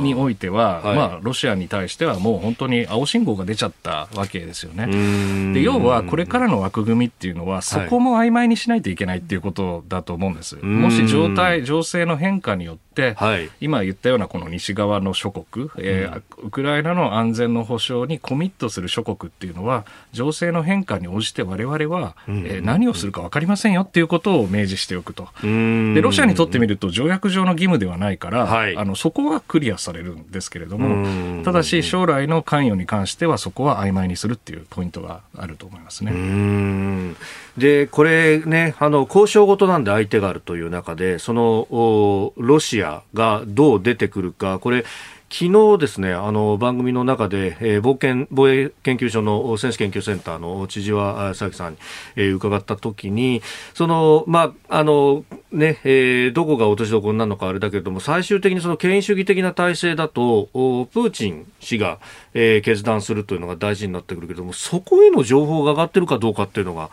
[0.00, 5.52] においては、はい、まあ、ロシアに対してはもう本当に青信号が出ちゃったわけですよね。
[5.52, 10.56] で要はこれからの枠組みっていうのは、そこも曖昧にしないといけないっていうことだと思うんです。
[10.56, 25.28] もし状態、情勢の変化によって、はい、今言ったようなこの西側の諸国、えー、ウクライナの安全の保障にコミットする諸国っていうのは、情勢の変化に応じて我々は、えー、何をするか分かりませんよっていうことを明示しておくと。
[25.42, 37.14] でロシアにとってみると条約上の義務ではないから、はい、あのそこはクリアされるんですけれども、ただし将来の関与に関してはそこは曖昧にするっていうポイントがあると思いますね。
[37.56, 44.84] で、これね、あの、交渉事なんで相手があるという中で、その、ロシアがどう出てくるか、これ、
[45.30, 51.78] 昨日ですね、あの番組の中で、えー、防衛防衛研究所の戦士研究センターの千々和佐々さんに、
[52.14, 53.42] えー、伺ったときに、
[53.74, 61.98] その、まあ、あの、ね、えー、どこが落としどころなのかあれだけれども、最終的にその権威主義的な体制だと、プーチン氏が、
[62.34, 66.90] えー、決断するというのが大事になってくるけれども、そこへの情報が上がってるかどうかっていうのが、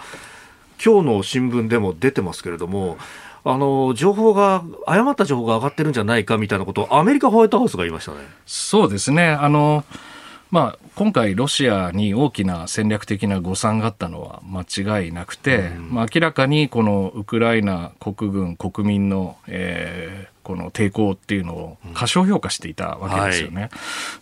[0.83, 2.97] 今日の新聞でも出てますけれども、
[3.43, 9.29] あの情報が、誤った情報が上がってるんじゃないかみたいなことをアメリカホワイトハウスが言いましたねそうですね。
[9.29, 9.83] あの
[10.51, 23.53] まあ、今回、ロシアに大きな戦略的な誤算があったのは間違いなくて、うん、まあ、明らかにこのウクライナ国軍、国民の、えー、この抵抗っていうのを過小評価していたわけですよね。
[23.53, 23.69] うんはい、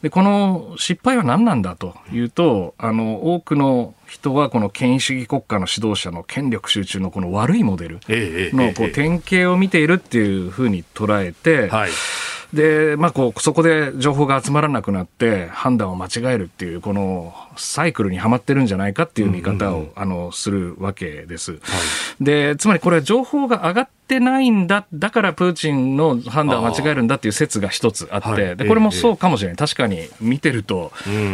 [0.04, 11.92] でこの失敗は何なんだというとあの多くの人はこの権威主義国家の指導者の権力集中のこの悪いモデルのこう典型を見ているっていうふうに捉えて、はい
[12.54, 21.54] で、まあ、こう、そこで情報が集まらなくなって、判断を間違えるっていう、このサイクルにはまってるんじゃないかっていう見方を、あの、するわけです。
[21.54, 21.58] は
[22.22, 29.58] い、で、つまりこれは情報が上がってないんだ、だからプーチンの判断を間違えるんだっていう説が一つあって、でこれもそうかもしれない。
[29.58, 30.92] 確かに見てると、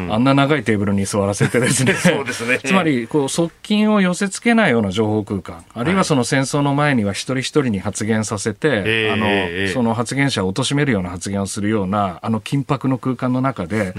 [0.09, 2.59] あんな長いテーブルに座らせてですね、 そうですね。
[2.63, 13.93] つまり、こう、側近を寄せ付けないような情報空間、あるいはその戦争の前には一人一人に発言させて、あの、その発言者を貶めるような発言をするような、あの緊迫の空間の中で、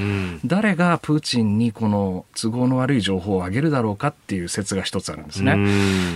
[0.45, 5.57] 誰がプーチンにこの都合の悪い情報を上げるだろうかっていう説が一つあるんですね。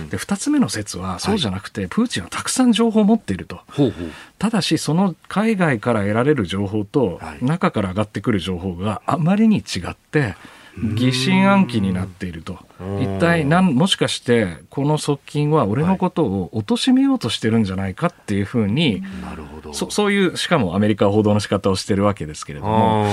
[0.09, 3.61] で、二つ目の説は、そうじゃなくて、プーチンはたくさん情報を持っていると。
[3.71, 10.35] ほうほうただし、その海外から得られる情報と、中から上がってくる情報があまりに違って、
[10.77, 12.59] 疑心暗鬼になっていると。
[12.99, 19.73] 一体なんもしかしてこの側近は俺のことを貶めようとしてるんじゃないかっていうふうに、なるほど。
[19.73, 23.05] そそういうしかもアメリカ報道の仕方をしてるわけですけれども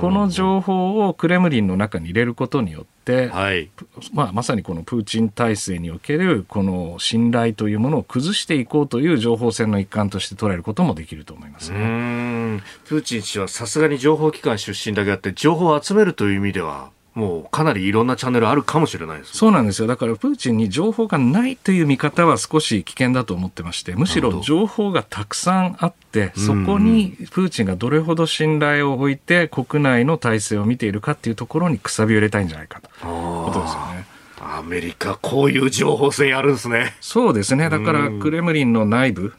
[0.00, 2.93] この情報をクレムリンの中に入れることによって、
[3.28, 3.70] はい、
[4.12, 19.86] まあ、まさにこのプーチン体制におけるこの信頼というものを崩していこうという情報戦の一環として捉えることもできると思います、ね、プーチン氏はさすがに情報機関出身だけあって情報を集めるという意味ではもうかなりいろんなチャンネルあるかもしれないです、そうなんですよ。
[19.86, 26.03] だからプーチンに情報がないという見方は少し危険だと思ってまして、むしろ情報がたくさんあって、
[26.36, 34.14] そこにプーチンがどれほど信頼を置いて国内の体制を見ているかっていうところにくさびを入れたいんじゃないかということですよね。
[34.46, 36.94] アメリカ、こういう情報戦やるんですね。
[37.00, 37.70] そうですね。
[37.70, 39.32] だから、クレムリンの内部、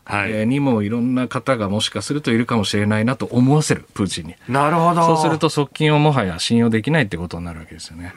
[0.46, 4.36] にもいろんな方がもしかするといるかもしれないなと思わせる、プーチンに。
[4.50, 5.06] なるほど。
[5.06, 8.14] そうすると側近をもはや信用できないってことになるわけですよね。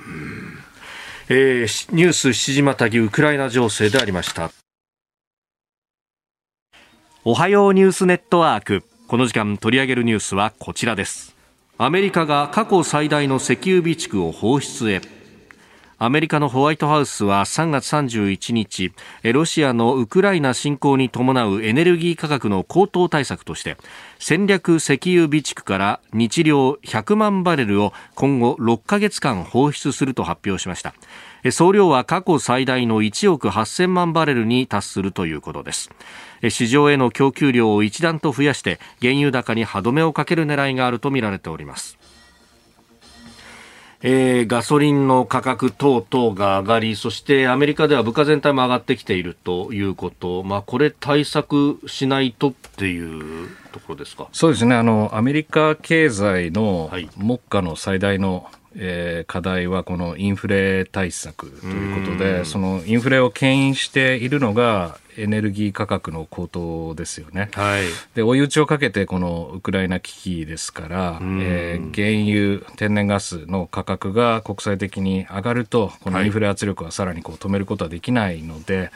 [1.29, 4.51] えー、ニュース7時またぎウクライナ情勢でありました。
[7.31, 8.83] おはようニュースネットワーク。
[9.07, 11.37] この時間取り上げるニュースはこちらです。
[11.77, 15.03] アメリカが過去最大の石油備蓄を放出へ。
[16.01, 18.93] アメリカのホワイトハウスは3月31日
[19.25, 23.77] ロシアのウクライナ侵攻に伴うエネルギー価格の高騰対策として
[24.21, 30.95] 戦略石油備蓄から日量100万バレルを今後6ヶ月間放出すると発表しました。
[31.51, 35.91] 総量は過去最大の1億8000万バレルに達するということです。
[36.49, 41.98] 市場への供給量を一段と増やして原油高に歯止めをかける狙いがあるとみられております。
[44.01, 54.29] えー、ガソリンの価格等々が上がり、そしてアメリカでは物価全体も上がってきているということ、まあ、これ、対策しないとっていうところですか？
[54.33, 54.77] そうですね。
[54.77, 67.51] あの、アメリカ経済の目下の最大の、はいえー、課題はこのインフレ対策ということで、そのインフレを牽引しているのが、エネルギー価格の高騰ですよね。
[67.53, 78.91] はい、で追い打ちをかけてこのウクライナ危機ですから、えー、原油、天然ガスの価格が国際的に上がると、このインフレ圧力はさらにこう止めることはできないので、はい、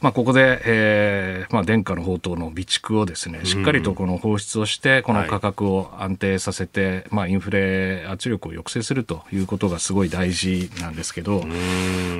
[0.00, 11.44] まあ、ここで、えーまあ、殿下の宝刀の備蓄をですねしっかりとこの放出をして、この価格を安定させて、まあ、インフレ圧力を抑制するということがすごい大事なんですけど、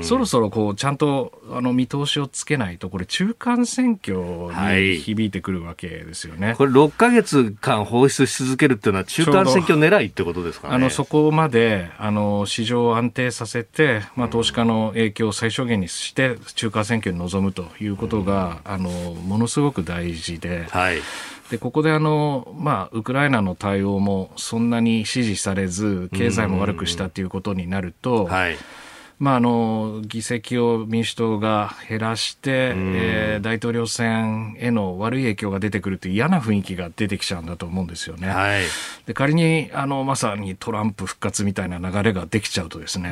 [0.03, 6.49] そろそろこうちゃんとあの見通しをつけないと、これ、中間選挙に響いてくるわけですよね。
[6.49, 20.67] はい、これ、6か月間放出し続けるっていうのは、中間選挙狙いってことですか、ね、あのそこまであの市場を安定させて、まあ、投資家の影響を最小限にして、中間選挙に臨むということが、あのものすごく大事で。
[20.71, 20.99] はい。
[21.51, 28.57] でここであの、まあ、ウクライナの対応もそんなに支持されず、経済も悪くしたということになると、はい
[29.19, 38.29] まあ、あの議席を民主党が減らして、えー、大統領選への悪い影響が出てくるという嫌な雰囲気が出てきちゃうんだと思うんですよね。
[38.29, 38.63] はい、
[39.07, 43.11] で仮にあのまさにトランプ復活みたいな流れができちゃうとですね、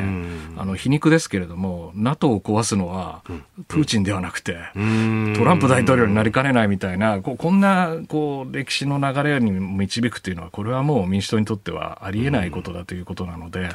[0.57, 3.23] あの皮肉ですけれども NATO を壊すのは
[3.67, 13.71] プーチンではなくて、トランプ大統領になりかねないみたいなここんなこう歴史の流れに導くというのはこれはもう民主党にとってはありえないことだということなので、はい、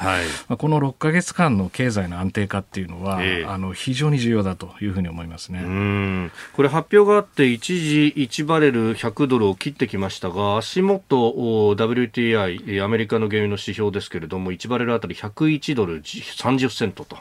[0.48, 6.32] まあ、この6か月間の経済の安定化っていうのは、えー、あの非常に重要だというふうに思いますね。
[6.54, 11.34] これ、発表があって、一時1バレル100ドルを切ってきましたが、足元、
[11.76, 17.18] WTI、アメリカの原油の指標ですけれども、1バレルあたり101ドル30セントと。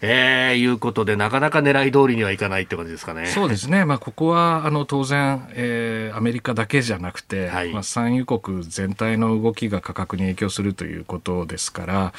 [0.00, 3.26] えー、いうことで、なかなか狙い通りにはいかないって感じですかね。
[3.26, 3.84] そうですね。
[3.84, 12.12] まあ、ここは、あの、当然、えー、アメリカだけじゃなくて、はい、まあ、産油国全体の動きが価格に影響するということですから、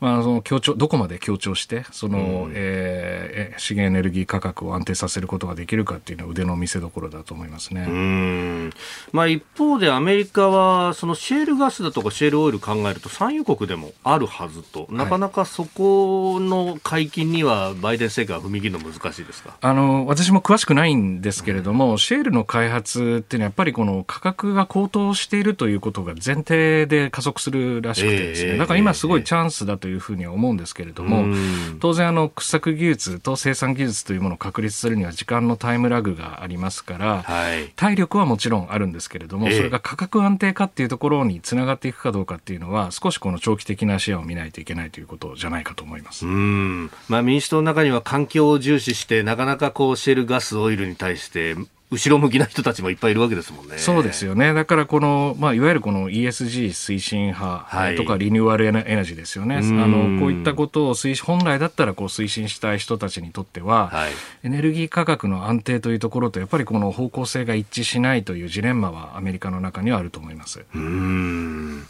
[0.00, 7.86] まあ、その強調、どこまで強調して、その、うん、えー、資源エネルギー価格を安定させることができるかっていうのは腕の見せ所だと思いますね。
[7.88, 8.72] うん。
[9.12, 19.56] まあ、一方でアメリカは、そのシェールガスだとかシェールオイル考えると産油国でもあるはずと、なかなかそこの解禁にはバイデン政権は踏み切るの難しいですか？
[19.60, 46.26] あの私も詳しくないんですけれども、うん、シェールの開発っていうのはやっぱりこの価格が高騰しているということが前提で加速するらしくてですね、えー、だから今すごいチャンスだというふうには思うんですけれども、えー、当然あの掘削技術と生産技術というものを確立するには時間のタイムラグがありますから、はい、体力はもちろんあるんですけれども、えー、それが価格安定化っていうところにつながっていくかどうかっていうのは少しこの長期的な視野を見ないといけないということじゃないかと思います。
[46.26, 51.54] うんまあ、民主党の中には環境を重視して、なかなかこう、シェルガス、オイルに対して、
[51.92, 53.78] 後ろ向きな人たちもいっぱいいるわけですもんね。
[53.78, 54.52] そうですよね。
[54.52, 59.56] だからこの、まあ、いわゆるこの ESG 推進派とかリニューアルエナジーですよね。
[59.56, 64.12] はい、あの、こういったことを推本来だったらこう推進したい人たちにとっては、はい、
[64.42, 70.64] エネルギー価格の安定というところと、やっぱりこの方向性が一致しないというジレンマはアメリカの中にはあると思います。
[70.74, 71.86] うん。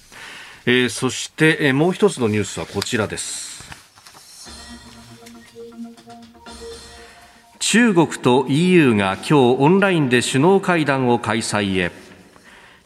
[0.67, 3.54] えー、そして、えー、もう一つのニュースはこちらです。
[7.75, 11.91] 中国と EU が今日オンラインで首脳会談を開催へ。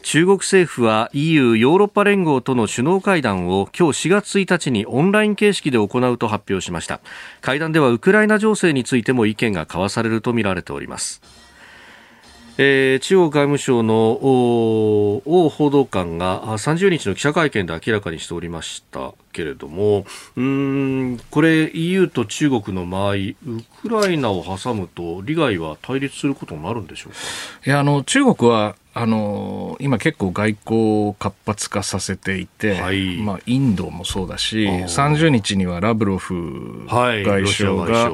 [0.01, 7.01] 中国政府は EU= ヨーロッパ連合との首脳会談を今日4月1日にオンライン形式で行うと発表しました。
[7.43, 11.21] 会談ではウクライナ情勢についても意見が交わされるとみられております。
[12.61, 20.05] えー、中国外務省の王報道官が30日の記者会見で明らかにしておりましたけれども
[20.37, 23.35] うんこれ EU と中国の場合ウ
[23.83, 27.19] クライナを挟むと利害は対立することになるんでしょうか？
[27.65, 38.11] いやあの中国はあの今結構外交を活発化させていて、はい、まあ、インドもそうだし30日にはラブロフ外相が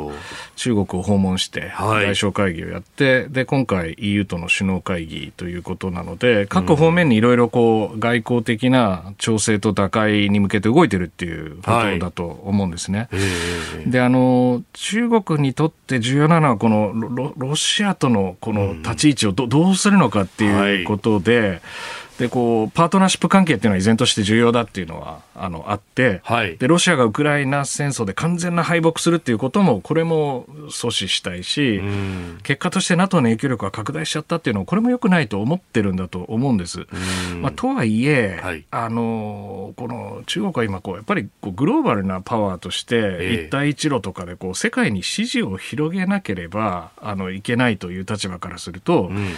[0.57, 13.09] 中国を訪問して外相会議をやって、はい、で今回 EU との首脳会議ということなので各方面にいろいろこう外交的な調整と打開に向けて動いてるっていうことだと思うんですね。
[13.11, 13.17] は
[13.87, 16.93] い、であの中国にとって重要なのはこの
[17.37, 21.61] ロシアとのこの立ち位置をど,、どうするのかっていうことで、
[22.19, 31.81] でこうパートナーシップ関係っていうのは依然として重要だっていうのはあのあって、はい、でロシアがウクライナ戦争で完全な敗北するっていうこともこれも阻止したいし、
[32.45, 36.87] 結果として NATO の影響力が拡大しちゃったっていうのはこれもよくないと思ってるんだと思うんです。
[37.41, 49.09] まあ、とはいえ、はい、あのこの中国は今こうやっぱりこうグローバルなパワーとして一帯一路とかでこう世界に支持を広げなければあのいけないという立場からすると。
[49.09, 49.35] うん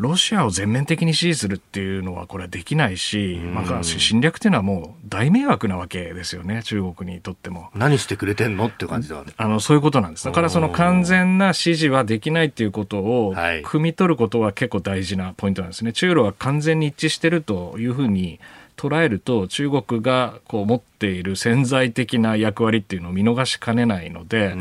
[0.00, 7.68] ロシアを全面的に支持するっていうのはこれはできないし、まあ、侵略っていうのはもう大迷惑なわけですよね、中国にとっても。
[7.74, 8.68] 何してくれてんの？
[8.68, 10.24] っていう感じだ、ね、あのそういうことなんです。
[10.24, 15.92] だからその完全な支持はできないっていうことを、汲み取ることは結構大事なポイントなんですね。
[15.92, 18.40] 中ロは完全に一致してるというふうに
[18.78, 24.54] 捉えると中国がこう持っている潜在的な役割っていうのを見逃しかねないので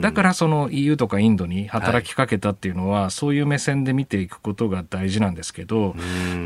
[0.00, 5.94] だからその EU とかインドに働きかけたっていうのは、はい、そういう目線で見ていくことが大事なんですけど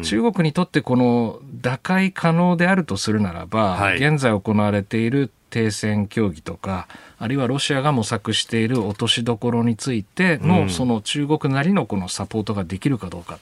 [0.04, 6.88] 中国にとってこの打開可能であるとするならば、はい、現在行われている停戦協議とか
[7.18, 13.38] あるいはロシアが模索している落としどころについての、うん、その中国なりのこのサポートができるかどうか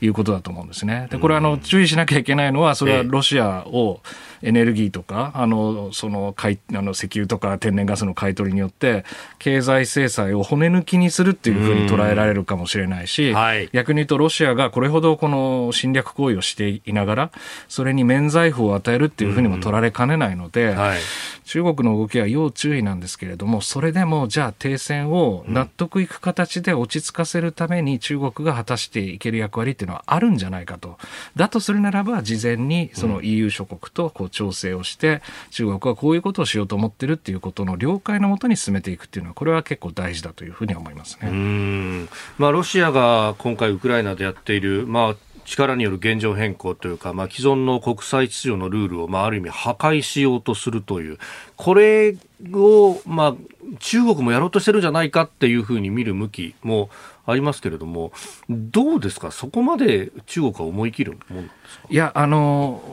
[0.00, 0.08] とい。
[0.08, 1.08] うことだと思うんですね。
[1.10, 4.00] でこれあの注意しなきゃいけないのはそれはロシアを
[4.42, 9.04] エネルギーとかあのその買いあの石油とか天然ガスの買い取りによって
[9.38, 17.30] 経済制裁を骨抜きにするっていうふうに捉えられるかもしれないし、はい、逆に言うとロシアがこれほどこの侵略行為をしていながら
[17.68, 20.98] それに免罪符を与えるっていうふうにも取られかねないので、はい、
[21.44, 30.98] 中国の動きは要注意なんですけれども、それでもじゃあ停戦を納得いく形で落ち着かせるために中国が果たしていける役割っていうのはあるんじゃないかと。
[31.36, 41.28] だとするならば、事前にその EU 諸国とこう調整をして、中国はこういうことをしようと思ってるっていうことの了解のもとに進めていくっていうのは、これは結構大事だというふうに思いますね。
[41.28, 42.08] うん。
[42.38, 51.18] まあ、ロシアが今回ウクライナでやっている、まあ力による現状変更というか、まあ、既存の国際秩序のルールを、まあ、ある意味破壊しようとするという、
[51.56, 52.16] これ
[52.52, 53.34] を、まあ、
[53.80, 56.90] 中国もやろうとしてるんじゃないかっていうふうに見る向きも
[57.26, 58.12] ありますけれども、
[58.48, 61.88] どうですか、そこまで中国は思い切るもんですか？
[61.90, 62.91] いや、あの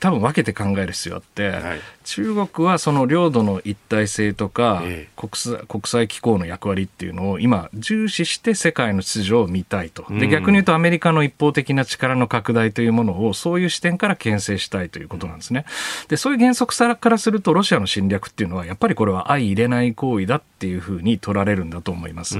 [0.00, 10.04] 多分分けて考える必要あって、はい、中国はその領土の一体性とか、ええ、国際国際機構の役割っていうのを今重視して世界の秩序を見たいと。
[10.10, 15.64] で逆に言うとアメリカの一方的な力の拡大というものをそういう視点から牽制したいということなんですね。
[16.08, 22.38] でそういう原則さからするとロシアの侵略っていうのはやっぱりこれは相入れない行為だっていうふうに取られるんだと思います。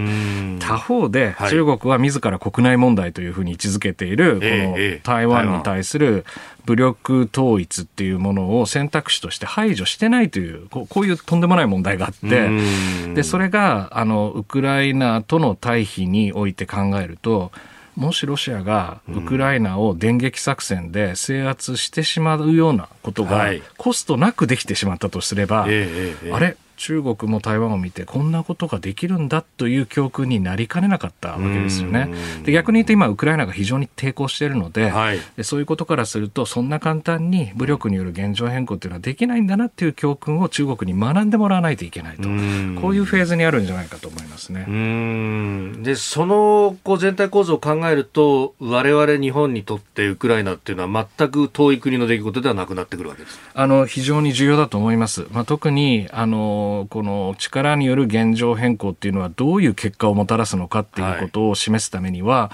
[0.61, 6.24] 他方で中国は自ら国内問題というふうに位置づけているこの台湾に対する
[6.67, 17.53] 武力統一っていうものを選択肢として排除してないというこういうとんでもない問題があってでそれがあのウクライナとの対比において考えると
[17.95, 32.11] もしロシアがウクライナを電撃作戦で制圧してしまうようなことがコストなくできてしまったとすれば、あれ中国も台湾を見てこんなことができるんだという教訓になりかねなかったわけですよね。
[32.45, 44.64] で逆に言うと今ウクライナが非常に抵抗しているのではい、でそういうことからするとそんな簡単に武力による現状変更というのはできないんだなっていう教訓を中国に学んでもらわないといけないとこういうフェーズにあるんじゃないかと思いますね。
[45.83, 55.27] でそのこう全体構造を考えると我々日本にとってウクライナっていうのは全く遠い国の出来事ではなくなってくるわけですあの非常に重要だと思います。
[55.33, 62.51] まあ、特にあのこの力による現状変更っていうのはどういう結果をもたらすのかっていうことを示すためには、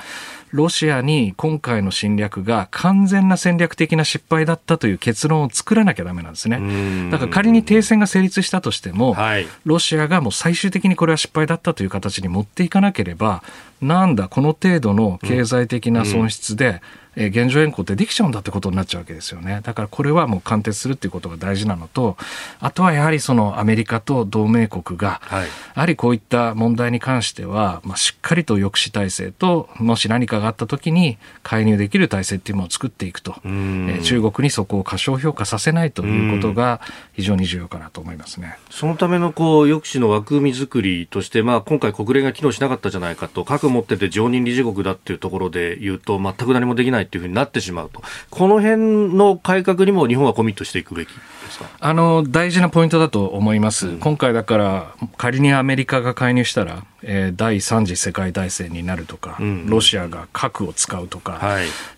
[0.53, 7.11] ロシアに今回の侵略が完全な戦略的な失敗だったという結論を作らなきゃだめなんですね。
[7.11, 13.43] だから仮に停戦が成立したとしても、はい、ロシアがもう最終的にこれは失敗だったという形に持っていかなければ、
[13.81, 16.81] なんだ、この程度の経済的な損失で、うん
[17.17, 19.61] えー、現状変更ってできちゃうんだってことになっちゃうわけですよね。
[19.63, 22.17] だからこれはもう貫徹するっていうことが大事なのと、
[22.61, 36.81] あとはやはりそのアメリカと同盟国が、はい、やはりこういった問題に関しては、まあ、しっかりと抑止体制と、もし何かがあった時に介入できる体制っていうものを作っていくと、えー、中国にそこを過小評価させないということが
[37.13, 38.57] 非常に重要かなと思いますね。
[38.71, 51.15] そのためのこう抑止の枠組み作りとして、まあ、今回国連が機能しなかったじゃないかと、核を持ってて常任理事国だっていうところで言うと、全く何もできないないっていうふうになってしまうと、この辺の改革にも日本はコミットしていくべきで
[51.51, 51.67] すか？
[51.81, 61.41] あの大事なポイントだと思います、うん、今回だから、仮にアメリカが介入したら、えー、第3次世界大戦になるとか、うん、ロシアが核を使うとか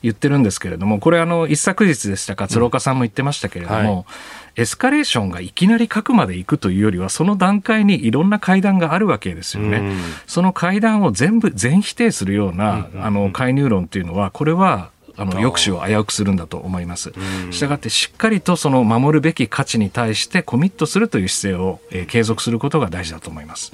[0.02, 4.05] 言ってるんですけれども、これあの、一昨日でしたか、鶴岡さんも言ってましたけれども、うんはい。
[4.57, 9.96] エスカレーションがいきなり核まで行くというよりは、その段階にいろんな会談があるわけですよね。
[10.28, 17.12] その会談を全部全否定するような、あの介入論っていうのは、これはあの抑止を危うくするんだと思います。
[17.51, 23.73] したがってしっかりとその守るべき価値に対してコミットするという姿勢を、えー、継続することが大事だと思います。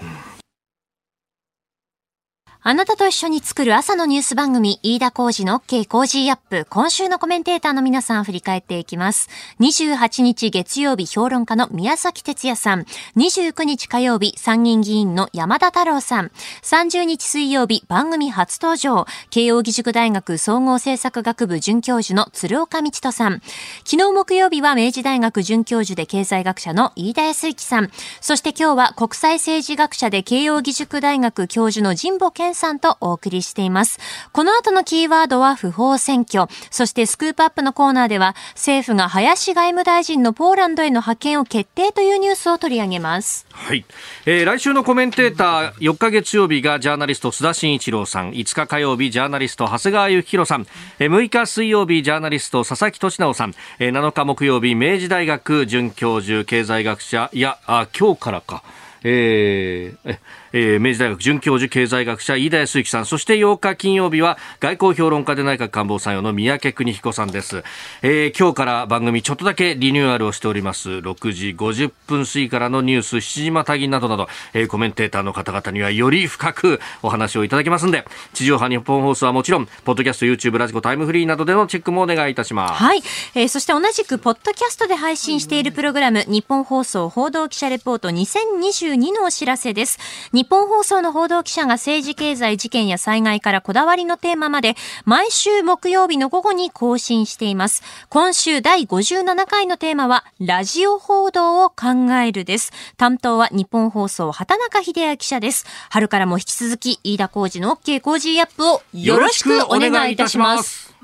[2.70, 6.68] あなたと一緒に作る朝のニュース番組、飯田浩二の OK 工事アップ。
[6.70, 9.28] 今週のコメンテーターの皆さん振り返っていきます。
[9.58, 12.86] 28日月曜日評論家の宮崎哲也さん。
[13.16, 16.30] 29日火曜日参議院議員の山田太郎さん。
[16.62, 19.04] 30日水曜日番組初登場。
[19.30, 23.42] 慶応義塾大学総合政策学部准教授の鶴岡道人さん。
[23.84, 27.90] 昨日木曜日は明治大学准教授で経済学者の飯田康之さん。
[28.20, 33.98] そして今日は国際政治学者で慶応義塾大学教授の神保健さんとお送りしています。
[34.32, 36.46] この後のキーワードは不法選挙。
[36.70, 43.46] そしてスクープアップのコーナーでは政府が林外務大臣のポーランドへの派遣を決定というニュースを取り上げます。
[43.50, 43.84] はい。
[44.26, 50.66] えー、来週のコメンテーター、4日月曜日がジャーナリスト須田慎一郎さん、5日火曜日ジャーナリスト長谷川幸宏さん、
[50.98, 58.62] えー、6日水曜日ジャーナリスト佐々木俊直さん、えー、7日木曜日明治大学准教授経済学者、いや、あ今日からか。
[59.02, 60.18] えー、
[60.52, 63.06] えー、明治大学准教授経済学者飯田康之さん。
[63.06, 67.62] そして8日金曜日は外交評論家で内閣官房参与の三宅邦彦さんです、
[68.02, 70.90] えー、今日から番組ちょっとだけリニューアルをしております。
[70.90, 82.74] 6時50分過ぎからのニュース7時またぎなどなど、えー、コメンテーターの方々にはより深くお話をいただきますんで地上波日本放送はもちろんポッドキャスト YouTube ラジコタイムフリーなどでのチェックもお願いいたします。
[82.74, 83.02] はい、
[83.34, 89.98] えー、そして同じくポッドキャストで配信しているプログラム日本放送報道記者レポート2022のお知らせです。
[90.40, 94.74] 日本放送の報道記者が政治経済事件や災害からこだわりのテーマまで
[95.04, 97.82] 毎週木曜日の午後に更新しています。
[98.08, 102.72] 今週第57回のテーマはラジオ報道を考えるです。
[102.96, 105.66] 担当は日本放送畑中秀也記者です。
[105.90, 110.94] 春からも引き続き飯田浩二の OK 工事アップをよろしくお願いいたします。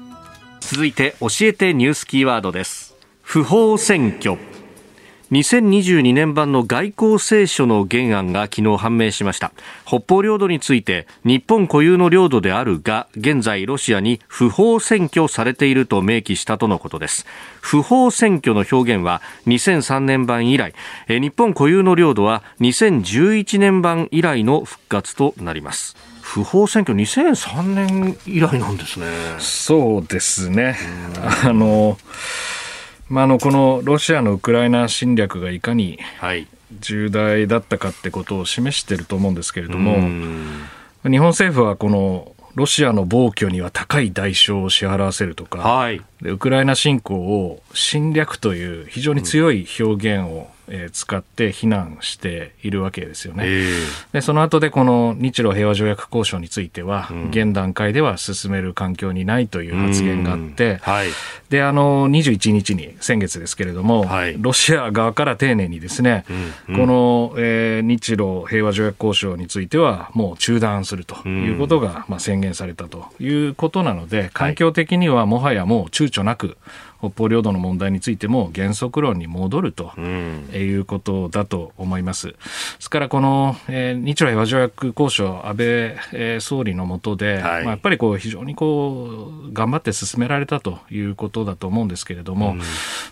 [0.60, 2.96] 続いて教えてニュースキーワードです。
[3.20, 4.55] 不法選挙。
[5.32, 9.50] 2022年版の外交青書の原案が昨日判明しました。
[9.84, 17.26] 北方領土について日本固有の領土であるが現在ロシアに不法占拠されていると明記したとのことです。
[17.60, 20.74] 不法占拠の表現は2003年版以来
[21.08, 25.96] 日本固有の領土は2011年版以来の復活となります。
[26.22, 29.06] 不法選挙2003年以来なんですね。
[29.38, 30.76] そうですね。
[31.44, 31.98] あの
[33.08, 35.98] まあ、あのこのロシアのウクライナ侵略がいかに
[36.80, 39.96] 重大だったかってことを示していると思うんですけれども、
[41.08, 53.44] 日本政府はこのロシアの暴挙には高い代償を支払わせるとか、はい、でウクライナ侵攻を侵略という非常に強い表現をえー、使って非難しているわけですよね。
[53.46, 61.08] えー、でその後でこの日露平和条約交渉については、うん、現段階では進める環境にないという発言があって、はい、
[61.48, 66.24] であの21日に先月ですけれども、はい、ロシア側から丁寧にですね、
[66.68, 76.56] うんうん、この、えー、日露平和条約交渉についてはもう中断するということが、まあ、宣言されたということなので環境的にはもはやもう躊躇なく
[76.98, 82.28] 北方領土の問題についても原則論に戻ると、いうことだと思います。
[82.28, 82.34] で
[82.78, 85.66] すからこの、えー、日露平和条約交渉安倍、
[86.12, 92.64] えー、総理の下で、はい、まあ、やっぱりこう非常にこう頑張って進められたということだと思うんですけれども、うん、ま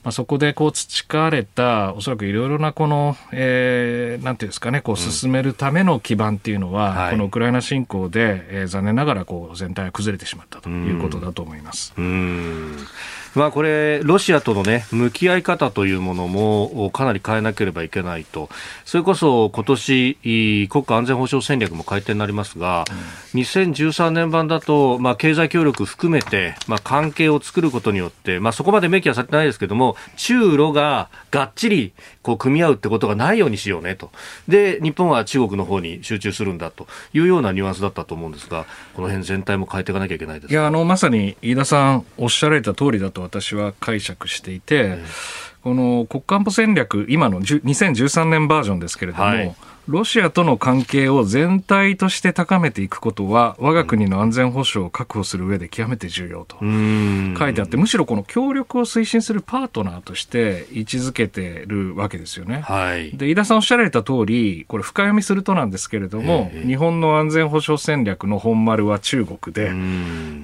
[0.05, 11.93] あ、そこでこう培われたおそらくいろいろなこの、えー、なんていうんですかねこう進めるための基盤っていうのは、うん、このウクライナ侵攻で、えー、残念ながらこう全体が崩れてしまったということだと思います。
[11.97, 12.77] うん
[13.35, 18.49] まあ、これ、ロシアとの、ね、向き合い方というものもかなり変えなければいけないと、
[18.85, 22.85] それこそ今年国家安全保障戦略も改定になりますが、
[23.35, 34.11] うん、2013年版だと、まあ、経済協力含めて、まあ、関係を作ることによって、まあ、そこまで明記はされてないですけども、中ロががっちりこう組み合うってことがないようにしようねと、
[34.49, 36.87] で日本は中国の方に集中するんだと。
[37.13, 44.99] いうようなニュアンスだったと思うんですが、この辺全体も変えていかなきゃいけないですいやあのまさに飯田さんおっしゃられた通りだと私は解釈していて、
[45.63, 49.57] この国家安保戦略、今の2013年バージョンですけれども、はい
[49.87, 56.57] ロシアとの関係を全体として高めていくことは、我が国の安全保障を確保する上で極めて重要と。
[56.59, 62.61] 書いてあって、むしろこの協力を推進するパートナーとして位置づけてるわけですよね。
[62.61, 69.71] はい、で飯田さんおっしゃられた通り、これ深読みするとなんですけれども、日本の安全保障戦略の本丸は中国で、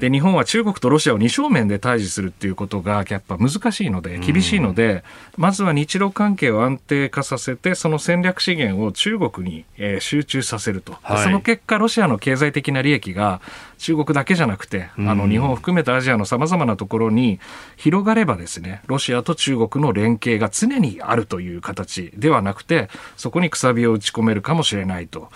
[0.00, 5.02] で日本は中国とロシアを二正面で対峙するっていうことがやっぱ難しいので、厳しいので、
[5.38, 13.40] まずは日露関係を安定化させて、その戦略資源を中国国に、えー、集中させると、はい、その結果、ロシアの経済的な利益が
[13.78, 17.40] 中国だけじゃなくて、あの日本を含めたアジアのさまざまなところに
[17.76, 25.30] 広がればですね、ロシアと中国の連携が常にあるという形ではなくて、そこにくさびを打ち込めるかもしれないと。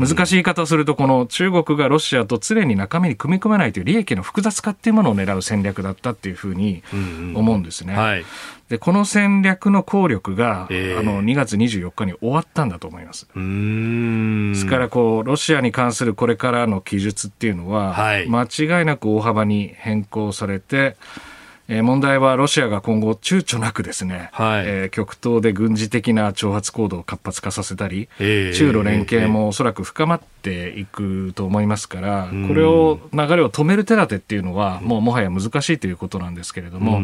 [0.00, 6.82] 難しい言い方をすると、この中国がロシアと常に中身に組み込めないという利益の複雑化っていうものを狙う戦略だったっていうふうに
[7.34, 7.94] 思うんですね。
[7.94, 8.24] はい、
[8.68, 13.26] でこの戦略の効力が、えー、あの2月24日に終わったんだと思います。
[13.26, 20.96] ですからこうロシアに関するこれからの記述っていうのは、はい、間違いなく大幅に変更されて。
[21.66, 37.00] えー、問題はロシアが今後躊躇なくですね、はい、えー、極東で軍事的な挑発行動を活発化させたり、えー、中ロ連携もおそらく深まっていくと思いますから、これを流れを止める手立てっていうのは、もうもはや難しいということなんですけれども、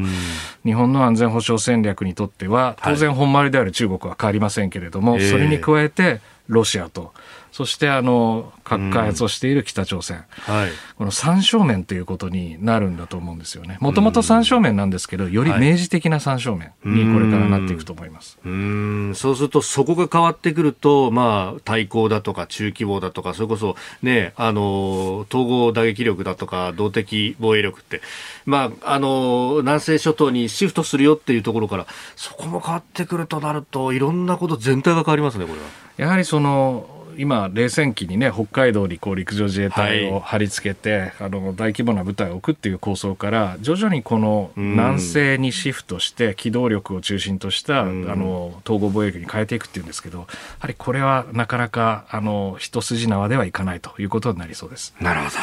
[0.64, 7.14] 日本の安全保障戦略にとっては、当然本丸である中国は変わりませんけれども、はい、それに加えてロシアと、
[7.52, 10.54] そしてあの核開発をしている北朝鮮、うん。
[10.54, 13.76] はい、この三正面ということになるんだと思うんですよね。
[13.80, 18.38] もともと三正面なんですけど、より明示的な三正面にこれからなっていくと思います。
[18.44, 28.00] うん、そうすると、そこが変わってくると、まあ、対抗だとか中規模だとか、それこそね、あの、統合打撃力だとか、動的防衛力って、
[28.46, 35.66] まあ、あの、南西諸島にシフトするよっていうところから、そこも変わってくるとなると、いろんなこと全体が変わりますね、これは。
[35.96, 50.26] やはりその今、冷戦期にね、北海道にこう陸上自衛隊を貼り付けて、はい、あの大規模な部隊を置くっていう構想から、徐々にこの南西にシフトして、機動力を中心とした、あの統合防衛力に変えていくっていうんですけど、や
[50.60, 54.94] はりこれはなかなかあの一筋縄ではいかないということになりそうです。
[54.98, 55.36] なるほど。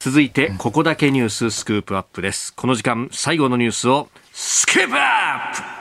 [0.00, 2.52] 続いて、ここだけニューススクープアップです。
[2.52, 5.77] この時間、最後のニュースをスクープアップ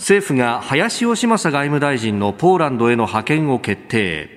[0.00, 4.30] 政府が林芳正外務大臣のポーランドへの派遣を決定。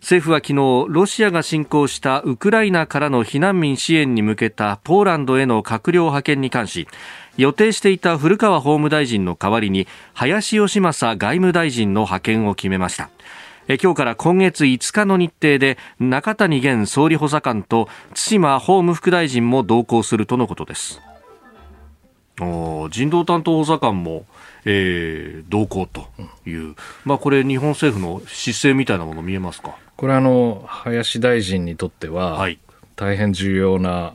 [0.00, 6.88] 政府は昨日ロシアが侵攻したウクライナからの避難民支援に向けたポーランドへの閣僚派遣に関し
[7.36, 13.08] 予定していた古川法務大臣の代わりに林芳正外務大臣の派遣を決めました。
[13.68, 21.00] 今日から今月5日の日程で中谷元総理補佐官と対馬法務副大臣も同行するとのことです。
[22.90, 24.26] 人道担当補佐官も
[24.68, 26.08] えー、動向と
[26.44, 29.76] いう、まあ、これ、日本政府の姿勢みたいなもの見えますか？
[29.96, 32.58] これあの、林大臣にとっては、はい、
[32.96, 34.14] 大変重要な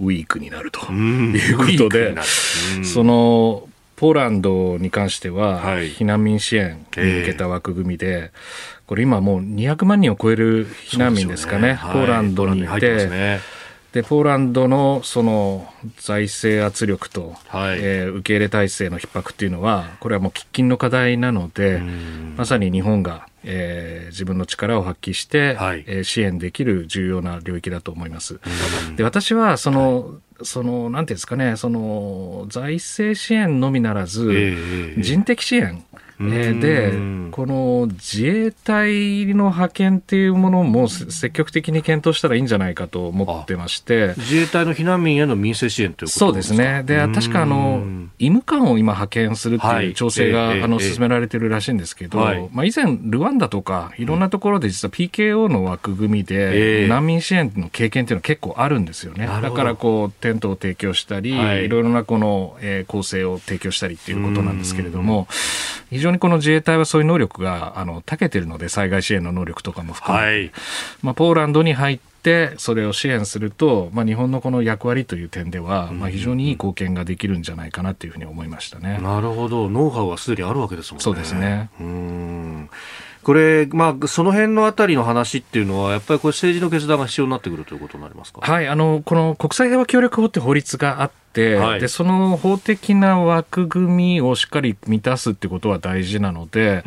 [0.00, 2.14] ウィークになるということで、
[2.84, 8.30] そのポーランドに関しては、はい、避難民支援に向けた枠組みで、
[8.86, 11.74] これ今もう200万人を超える避難民ですかね、ね。
[11.74, 13.40] はい、ポーランドにいて、
[13.92, 15.66] でポーランドのその
[15.98, 21.80] 財政圧力と、はい、えー、受け入れ体制の逼迫っていうのは、これはもう喫緊の課題なので、
[22.36, 28.40] まさに日本が、えー、自分の力を発揮して、はい、えー、支援できる重要な領域だと思います。
[28.96, 36.92] で私はその、はいその、なんていうんですかね、その、財政支援のみならず、えー、人的支援、えー、で、
[37.30, 46.82] この自衛隊の派遣っていうものも積極的に検討したらいいんじゃないかと思ってまして、自衛隊の避難民への民生支援ということそうですね。
[46.84, 47.84] で、確かあの、
[48.18, 59.26] 医務官を今派遣するっていう調整が、はい、あの、進められてるらしいんですけど、はい、まあ以前、ルワンダとか、いろんなところで実は PKO の枠組みで、難民支援の経験っていうのは結構あるんですよね。
[59.26, 65.28] だからこう、テントを提供したり、はい、いろいろなこの、えー、構成を提供したりっていうことなんですけれども、
[65.90, 70.52] 非常にこの自衛隊はそういう能力があの長けてるので、災害支援の能力とかも含めて、はい、
[71.02, 78.98] まあ、ポーランドに入って、それを支援すると、まあ、日本のこの役割という点では、まあ、非常にいい貢献ができるんじゃないかなというふうに思いましたね。
[79.02, 81.02] なるほど、ノウハウはすでにあるわけですもんね。
[81.04, 81.70] そうですね。
[81.80, 82.70] うん
[83.24, 88.40] これ、まあ、その辺のあたりの話っていうのは、やっぱりこれ政治の決断が必要になってくるということになりますか？
[88.40, 91.18] はい、あの、この国際平和協力法って法律があって、
[91.56, 96.84] はい、でその法的な枠組みをしっかり満たすってことは大事なので、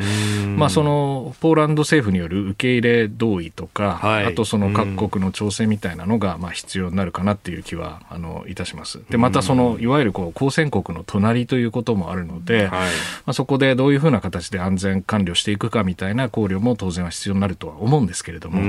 [0.57, 8.99] まあ、そのポーランド政府による受け入れ同意とか、はい、あとその各国の調整みたいなのがまあ必要になるかなっていう気はあのいたします。
[9.09, 12.87] でまたそのいわゆるこう交戦国の隣ということもあるので、はい、ま
[13.27, 18.61] あ、そこでどういうふうな形で安全管理をしていくかみたいな考慮も当然は必要になるとは思うんですけれども、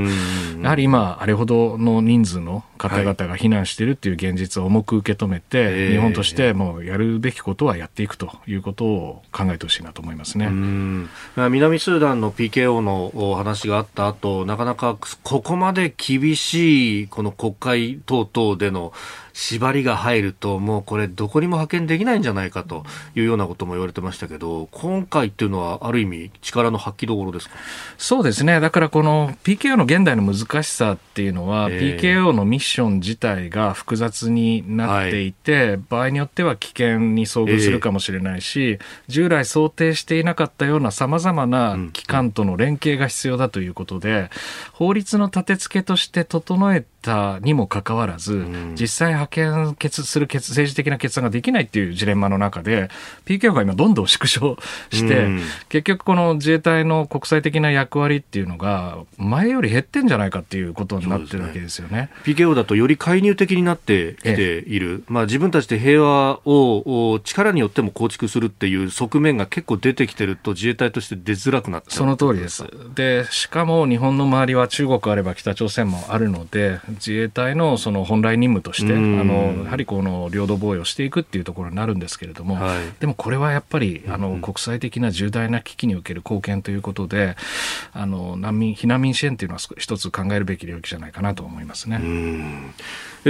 [0.62, 5.61] やはり今、あれほどの人数の方々が避難しているっていう現実を重く受け止めて、
[5.92, 10.48] 日本としてもうやるべきことはやっていくということを考えてほしいなと思いますね。
[11.36, 18.92] 南スーダンの PKO の話があった後なかなかここまで厳しいこの国会等々での
[19.32, 27.56] 縛りが入ると、もうこれ、どこにも派遣できないんじゃないかというようなことも言われてましたけど、今回っていうのは、ある意味、力の発揮どころですか？
[27.98, 44.30] そうですね、だからこの PKO の現代の難しさっていうのは、えー、PKO のミッション自体が複雑になっていて、はい、場合によっては危険に遭遇するかもしれないし、えー、従来想定していなかったようなさまざまな機関との連携が必要だということで、
[44.72, 52.88] 法律の立て付けとして整えたにもかかわらず、うん、実際派遣決する決政治的な決断ができないっていうジレンマの中で、
[53.26, 54.56] PKO が今どんどん縮小
[54.90, 61.92] して、うん、結局この自衛隊の国際的な役割っていうのが、前より減ってんじゃないかっていうことになってるわけですよね。
[61.92, 65.04] ね PKO だとより介入的になってきている。
[65.08, 72.64] まあ自分たちで平和を力によっても構築するっていう側面が結構出てきてると自衛隊として出づらくなってその通りです。
[72.94, 87.36] で、しかも日本の周りは中国あれば北朝鮮もあるので、自衛隊のその本来任務として、あのやはりこの領土防衛をしていくっていうところになるんですけれども、はい、でもこれはやっぱりあの国際的な重大な危機における貢献ということで、
[87.92, 92.00] あの難民避難民支援というのは一つ考えるべき領域じゃないかなと思いますね。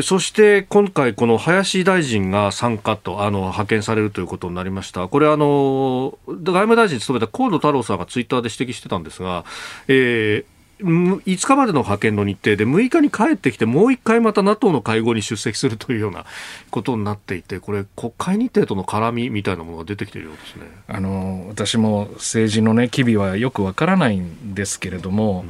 [0.01, 9.45] そして今回、この林大臣が参加とあの派遣されるということになりました、これあの、外務大臣務めた河野太郎さんがツイッターで指摘してたんですが、
[9.89, 10.52] えー、
[10.83, 16.27] 5日までの派遣の日程で6日に帰ってきてもう1回また NATO の会合に出席するというような
[16.71, 20.67] ことになっていてこれ国会日程との絡みみたいなものが出てきているようですね。
[20.89, 25.45] あの私も政治の、ね、機微はよくわからないんですけれども、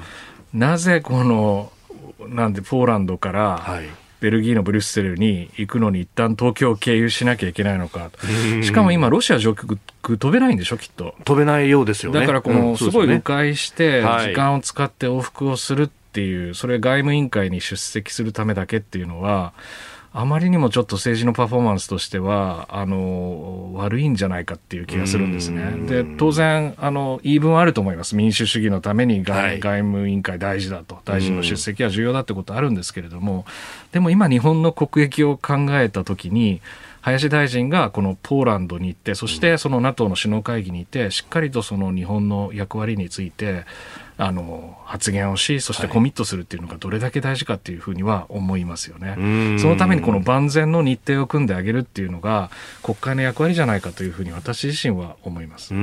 [0.53, 1.73] うん、なぜこの
[2.29, 8.13] なんでポーランドから、はいベルギーのブリュッセルに行くのに一旦東京を経由しなきゃいけないのか。
[8.63, 11.17] しかも今、ロシア上空飛べないんでしょ、きっと。
[11.25, 12.21] 飛べないようですよね。
[12.21, 19.55] だからこの、すごい迂回して、時間を使って往復をするっていう、それ外務委員会に出席するためだけっていうのは、
[20.15, 25.73] あまりにもちょっと政治のパフォーマンスとしては、あの、悪いんじゃないかっていう気がするんですね。
[25.87, 28.15] で、当然、あの、言い分はあると思います。
[28.15, 33.47] 民主主義のために外はい、外務委員会大事だと、大臣の出席は重要だってことあるんですけれども、
[33.93, 36.61] でも今日本の国益を考えたときに、
[37.01, 43.65] 林大臣がこのポーランドに行って、そしてその NATO の首脳会議にいて、しっかりとその日本の役割について、
[44.19, 49.59] あの発言をし、そしてコミットするっていうのがどれだけ大事かっていうふうには思いますよね。
[49.59, 52.51] そのためにこの万全の日程を組んであげるっていうのが
[52.83, 55.75] 国会の役割じゃないかというふうに私自身は思います。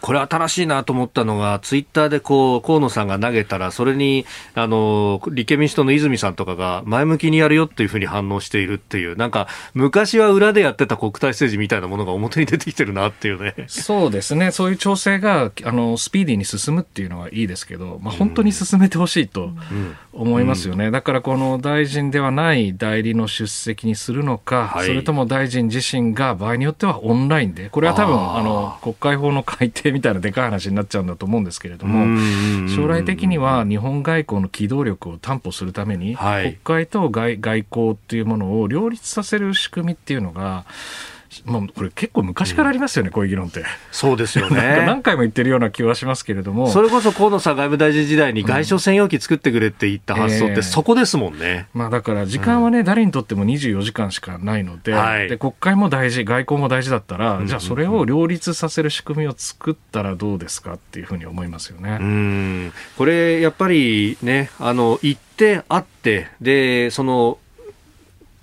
[0.00, 13.54] これ新しいなと思ったのがツイッターでこう河野さんが投げたらそれにあの立憲民主党の泉さんとかが前向きにやるよっていうふうに反応しているっていうなんか昔は裏でやってた国対政治みたいなものが表に出てきてるなっていうね。
[13.66, 14.50] そうですね。
[14.50, 19.50] そういう調整があのスピーディーに進むっていうのはいいですけど、まあ本当に進めてほしいと
[20.12, 32.18] 思いますよね、だからこの大臣ではない代理の出席にするのか、はい、それとも大臣自身が場合によってはオンラインで、これは多分あの国会法の改定みたいなでかい話になっちゃうんだと思うんですけれども、
[32.68, 40.64] 将来的には日本外交の機動力を担保するために、はい、国会と外外交っていうものを両立させる仕組みっていうのが、
[41.44, 43.64] まあ、これ結構昔からありますよね、うん、こういう議論って。
[43.92, 44.82] そうですよね。
[44.86, 46.70] 何回も言ってるような気はしますけれども。
[46.70, 51.38] それこそ河野さん外務大臣時代に外相専用機作ってくれって言った発想ってそこですもんね。
[51.74, 61.98] えー、まあだから時間はね、うん、誰にとっても24時間しかないので、はい、で国会も大事、外交も大事だったら、うん、じゃあそれを両立させる仕組みを作ったらどうですかっていうふうに思いますよね。
[62.00, 62.72] うん。
[62.96, 67.38] これやっぱりね、あの、行って会って、で、その、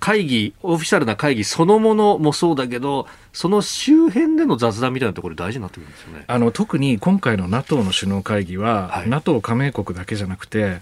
[0.06, 6.22] 会議、オフィシャルな会議そのものもそうだけど、その周辺での雑談みたいなところ大事になってくるんですよね。
[6.28, 10.80] あの、特に今回の NATO の首脳会議は、はい、NATO 加盟国だけじゃなくて、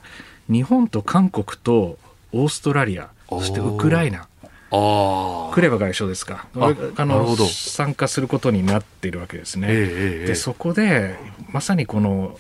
[0.51, 1.97] 日本と韓国と
[2.33, 4.29] オーストラリア、そしてウクライナ。
[4.71, 9.69] あクレバ外相ですかあの参加することになっているわけですね。
[9.71, 11.17] えー、でそこで
[11.51, 12.39] まさにこの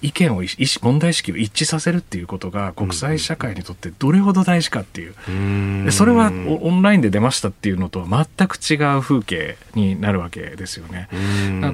[0.00, 0.42] 意見を
[0.80, 11.08] 問題意識を一致させるっていうことが国際社会にとってどれほど大事かっていう、うん、それはオンラインで出ましたっていうのとは全く違う風景になるわけですよね。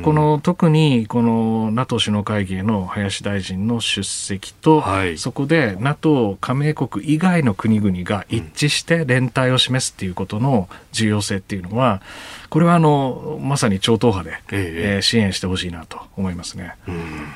[0.02, 12.02] この特にこの NATO 首脳会議への林大臣の出席と、はい、そこで NATO 加盟国以外の国々が一致して連帯を示すっていうことの重要性っていうのは
[12.50, 14.94] これはあのまさに超党派で、え。
[14.96, 16.74] えー、支援してほしいなと思いますね。
[16.86, 17.26] うん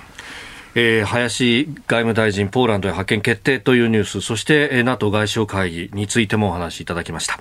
[0.74, 7.38] えー、林外務大臣、ポーランドへ派遣決定というニュース、そして、NATO 外相会議についてもお話しいただきました。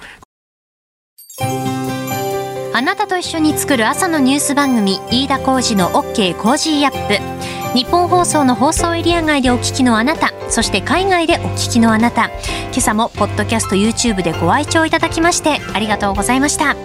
[2.74, 7.52] あなたと一緒に作る朝のニュース番組、飯田浩司の OK コージーアップ。
[7.74, 16.76] ニッポン放送の放送エリア外でお聞きのあなたそして海外でお聞きのあなた今朝もポッドキャスト YouTube でご愛聴いただきましてありがとうございました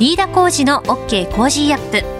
[0.00, 2.19] 飯田浩司の OK コージーアップ